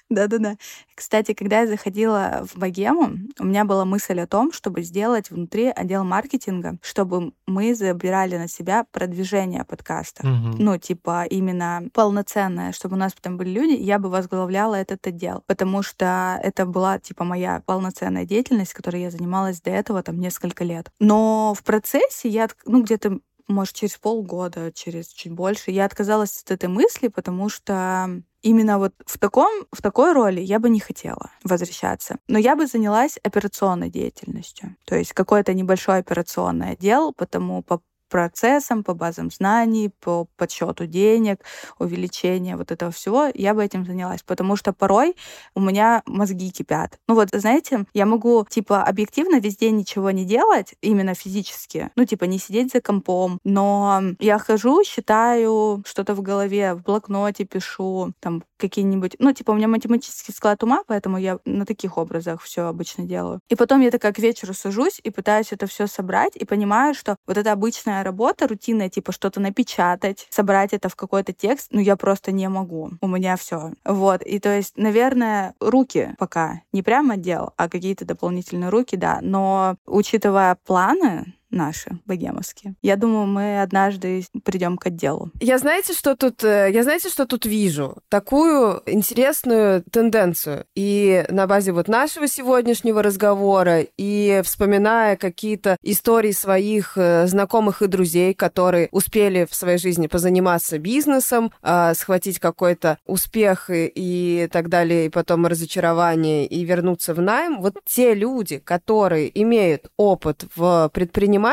[0.09, 0.57] Да-да-да.
[0.93, 5.67] Кстати, когда я заходила в богему, у меня была мысль о том, чтобы сделать внутри
[5.67, 10.21] отдел маркетинга, чтобы мы забирали на себя продвижение подкаста.
[10.27, 10.57] Угу.
[10.59, 15.43] Ну, типа, именно полноценное, чтобы у нас там были люди, я бы возглавляла этот отдел.
[15.47, 20.63] Потому что это была, типа, моя полноценная деятельность, которой я занималась до этого там несколько
[20.63, 20.91] лет.
[20.99, 26.51] Но в процессе я, ну, где-то может, через полгода, через чуть больше, я отказалась от
[26.51, 31.31] этой мысли, потому что именно вот в таком, в такой роли я бы не хотела
[31.43, 32.17] возвращаться.
[32.27, 34.75] Но я бы занялась операционной деятельностью.
[34.85, 41.41] То есть какой-то небольшой операционный отдел, потому по процессам, по базам знаний, по подсчету денег,
[41.79, 44.23] увеличение вот этого всего, я бы этим занялась.
[44.23, 45.15] Потому что порой
[45.55, 46.99] у меня мозги кипят.
[47.07, 51.91] Ну вот, знаете, я могу, типа, объективно везде ничего не делать, именно физически.
[51.95, 53.39] Ну, типа, не сидеть за компом.
[53.43, 59.15] Но я хожу, считаю что-то в голове, в блокноте пишу, там, какие-нибудь...
[59.19, 63.39] Ну, типа, у меня математический склад ума, поэтому я на таких образах все обычно делаю.
[63.49, 67.15] И потом я такая к вечеру сажусь и пытаюсь это все собрать, и понимаю, что
[67.27, 71.95] вот эта обычная работа, рутинная, типа что-то напечатать, собрать это в какой-то текст, ну, я
[71.95, 72.91] просто не могу.
[73.01, 73.71] У меня все.
[73.83, 74.21] Вот.
[74.21, 76.61] И то есть, наверное, руки пока.
[76.71, 79.19] Не прям отдел, а какие-то дополнительные руки, да.
[79.21, 82.75] Но учитывая планы, наши, богемовские.
[82.81, 85.31] Я думаю, мы однажды придем к отделу.
[85.39, 87.97] Я знаете, что тут, э, я знаете, что тут вижу?
[88.09, 90.65] Такую интересную тенденцию.
[90.75, 97.87] И на базе вот нашего сегодняшнего разговора, и вспоминая какие-то истории своих э, знакомых и
[97.87, 104.69] друзей, которые успели в своей жизни позаниматься бизнесом, а, схватить какой-то успех и, и так
[104.69, 110.89] далее, и потом разочарование, и вернуться в найм, вот те люди, которые имеют опыт в
[110.93, 111.44] предпринимательстве,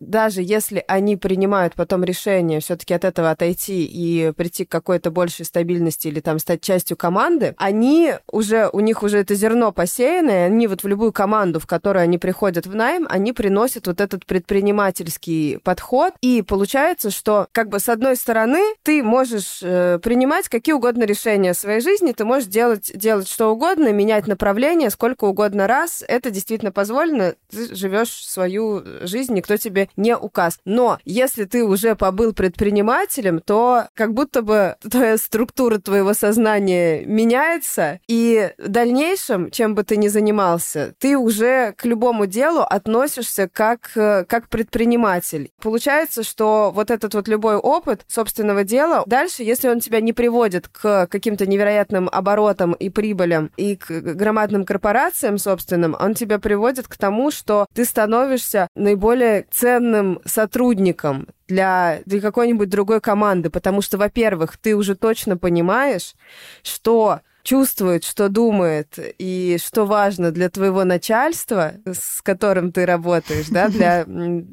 [0.00, 5.44] даже если они принимают потом решение все-таки от этого отойти и прийти к какой-то большей
[5.44, 10.66] стабильности или там стать частью команды, они уже, у них уже это зерно посеянное, они
[10.66, 15.58] вот в любую команду, в которую они приходят в найм, они приносят вот этот предпринимательский
[15.58, 21.04] подход, и получается, что как бы с одной стороны ты можешь э, принимать какие угодно
[21.04, 26.04] решения в своей жизни, ты можешь делать, делать что угодно, менять направление сколько угодно раз,
[26.06, 30.58] это действительно позволено, ты живешь свою жизнь, никто тебе не указ.
[30.64, 38.00] Но если ты уже побыл предпринимателем, то как будто бы твоя структура твоего сознания меняется,
[38.08, 43.90] и в дальнейшем, чем бы ты ни занимался, ты уже к любому делу относишься как,
[43.92, 45.50] как предприниматель.
[45.60, 50.68] Получается, что вот этот вот любой опыт собственного дела, дальше, если он тебя не приводит
[50.68, 56.96] к каким-то невероятным оборотам и прибылям и к громадным корпорациям собственным, он тебя приводит к
[56.96, 59.07] тому, что ты становишься наиболее
[59.50, 66.14] ценным сотрудником для, для какой-нибудь другой команды, потому что, во-первых, ты уже точно понимаешь,
[66.62, 73.68] что чувствует, что думает и что важно для твоего начальства, с которым ты работаешь, да,
[73.68, 74.06] для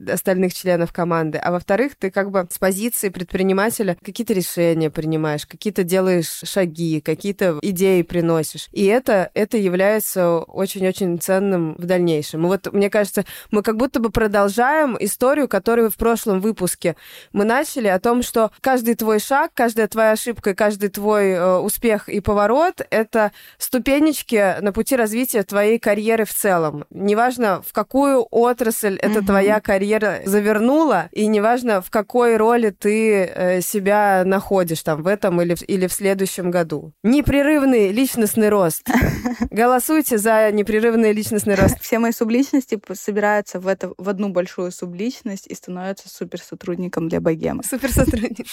[0.13, 1.37] остальных членов команды.
[1.37, 7.59] А во-вторых, ты как бы с позиции предпринимателя какие-то решения принимаешь, какие-то делаешь шаги, какие-то
[7.61, 8.69] идеи приносишь.
[8.71, 12.45] И это, это является очень-очень ценным в дальнейшем.
[12.45, 16.95] И вот, мне кажется, мы как будто бы продолжаем историю, которую в прошлом выпуске
[17.33, 21.57] мы начали, о том, что каждый твой шаг, каждая твоя ошибка и каждый твой э,
[21.57, 26.85] успех и поворот это ступенечки на пути развития твоей карьеры в целом.
[26.89, 29.25] Неважно, в какую отрасль эта mm-hmm.
[29.25, 35.41] твоя карьера завернула, и неважно, в какой роли ты э, себя находишь там в этом
[35.41, 36.93] или в, или в следующем году.
[37.03, 38.87] Непрерывный личностный рост.
[39.51, 41.79] Голосуйте за непрерывный личностный рост.
[41.81, 47.63] Все мои субличности собираются в, это, в одну большую субличность и становятся суперсотрудником для богема.
[47.63, 48.45] Суперсотрудник.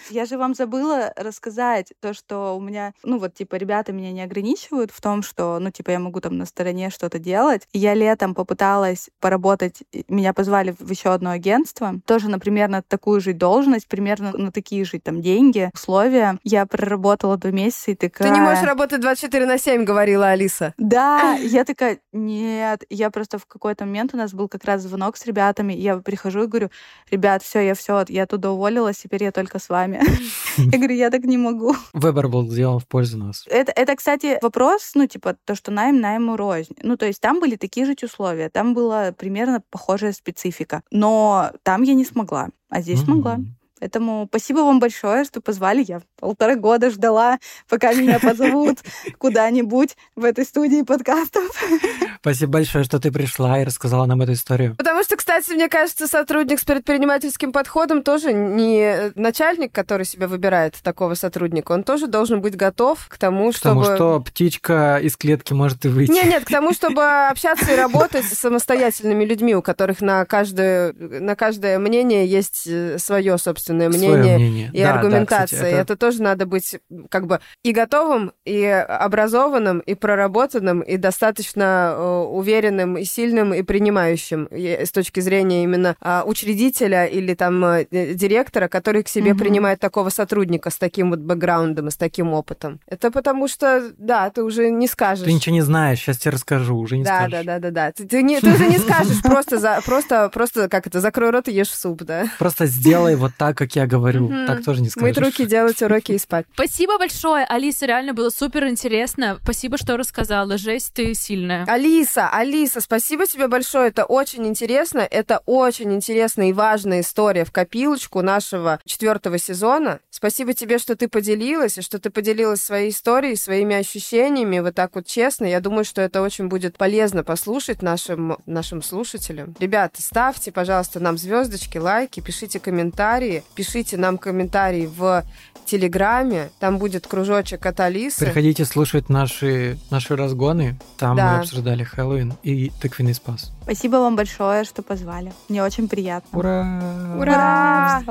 [0.10, 4.22] Я же вам забыла рассказать то, что у меня, ну вот, типа, ребята меня не
[4.22, 7.68] ограничивают в том, что, ну, типа, я могу там на стороне что-то делать.
[7.74, 13.34] Я летом попыталась поработать, меня позвали в еще одно агентство, тоже, например, на такую же
[13.34, 16.39] должность, примерно на такие же там деньги, условия.
[16.43, 18.28] Я проработала два месяца и такая...
[18.28, 20.74] Ты не можешь работать 24 на 7, говорила Алиса.
[20.78, 25.18] Да, я такая, нет, я просто в какой-то момент у нас был как раз звонок
[25.18, 26.70] с ребятами, я прихожу и говорю,
[27.12, 29.99] ребят, все, я все, я туда уволилась, теперь я только с вами.
[30.58, 31.76] Я говорю, я так не могу.
[31.93, 33.45] Выбор был сделан в пользу нас.
[33.50, 36.76] Это, это, кстати, вопрос, ну, типа, то, что найм найму рознь.
[36.84, 40.84] Ну, то есть там были такие же условия, там была примерно похожая специфика.
[40.91, 43.39] Но там я не смогла, а здесь смогла.
[43.80, 45.84] Поэтому спасибо вам большое, что позвали.
[45.88, 48.80] Я полтора года ждала, пока меня позовут
[49.17, 51.43] куда-нибудь в этой студии подкастов.
[52.21, 54.75] Спасибо большое, что ты пришла и рассказала нам эту историю.
[54.75, 60.75] Потому что, кстати, мне кажется, сотрудник с предпринимательским подходом тоже не начальник, который себя выбирает
[60.84, 63.82] такого сотрудника, он тоже должен быть готов к тому, чтобы...
[63.82, 66.11] К тому, что птичка из клетки может и выйти.
[66.11, 70.93] Нет, нет, к тому, чтобы общаться и работать с самостоятельными людьми, у которых на каждое,
[70.93, 74.72] на каждое мнение есть э, свое собственное мнение, мнение.
[74.74, 75.39] и да, аргументация.
[75.39, 75.82] Да, кстати, это...
[75.82, 76.78] это тоже надо быть
[77.09, 83.61] как бы и готовым, и образованным, и проработанным, и достаточно э, уверенным и сильным и
[83.61, 89.39] принимающим с точки зрения именно а, учредителя или там э, директора, который к себе угу.
[89.39, 92.80] принимает такого сотрудника с таким вот бэкграундом и с таким опытом.
[92.88, 95.26] Это потому что, да, ты уже не скажешь.
[95.26, 97.45] Ты ничего не знаешь, сейчас тебе расскажу, уже не да, скажешь.
[97.45, 100.70] Да, да, да, да, Ты, ты, не, ты уже не скажешь, просто, за, просто, просто,
[100.70, 102.26] как это, закрой рот и ешь суп, да.
[102.39, 105.18] Просто сделай вот так, как я говорю, так тоже не скажешь.
[105.18, 106.45] Мыть руки, делать уроки и спать.
[106.53, 109.38] Спасибо большое, Алиса, реально было супер интересно.
[109.43, 110.57] Спасибо, что рассказала.
[110.57, 111.66] Жесть, ты сильная.
[111.68, 112.30] Алиса, Алиса,
[112.60, 113.89] Алиса, спасибо тебе большое.
[113.89, 114.99] Это очень интересно.
[114.99, 119.99] Это очень интересная и важная история в копилочку нашего четвертого сезона.
[120.10, 124.95] Спасибо тебе, что ты поделилась, и что ты поделилась своей историей, своими ощущениями вот так
[124.95, 125.45] вот честно.
[125.45, 129.55] Я думаю, что это очень будет полезно послушать нашим, нашим слушателям.
[129.60, 135.24] Ребята, ставьте, пожалуйста, нам звездочки, лайки, пишите комментарии, пишите нам комментарии в
[135.66, 138.26] Телеграме, там будет кружочек от Алисы.
[138.26, 141.34] Приходите слушать наши, наши разгоны, там да.
[141.34, 143.52] мы обсуждали Хэллоуин и тыквенный спас.
[143.64, 145.32] Спасибо вам большое, что позвали.
[145.47, 146.39] Мне очень приятно.
[146.39, 146.82] Ура!
[147.20, 148.02] Ура!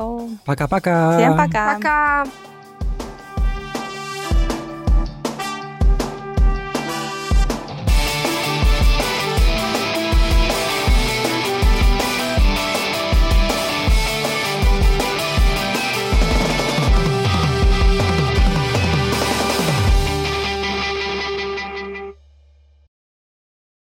[0.44, 1.18] Пока-пока!
[1.18, 1.74] Всем пока!
[1.74, 2.26] Пока!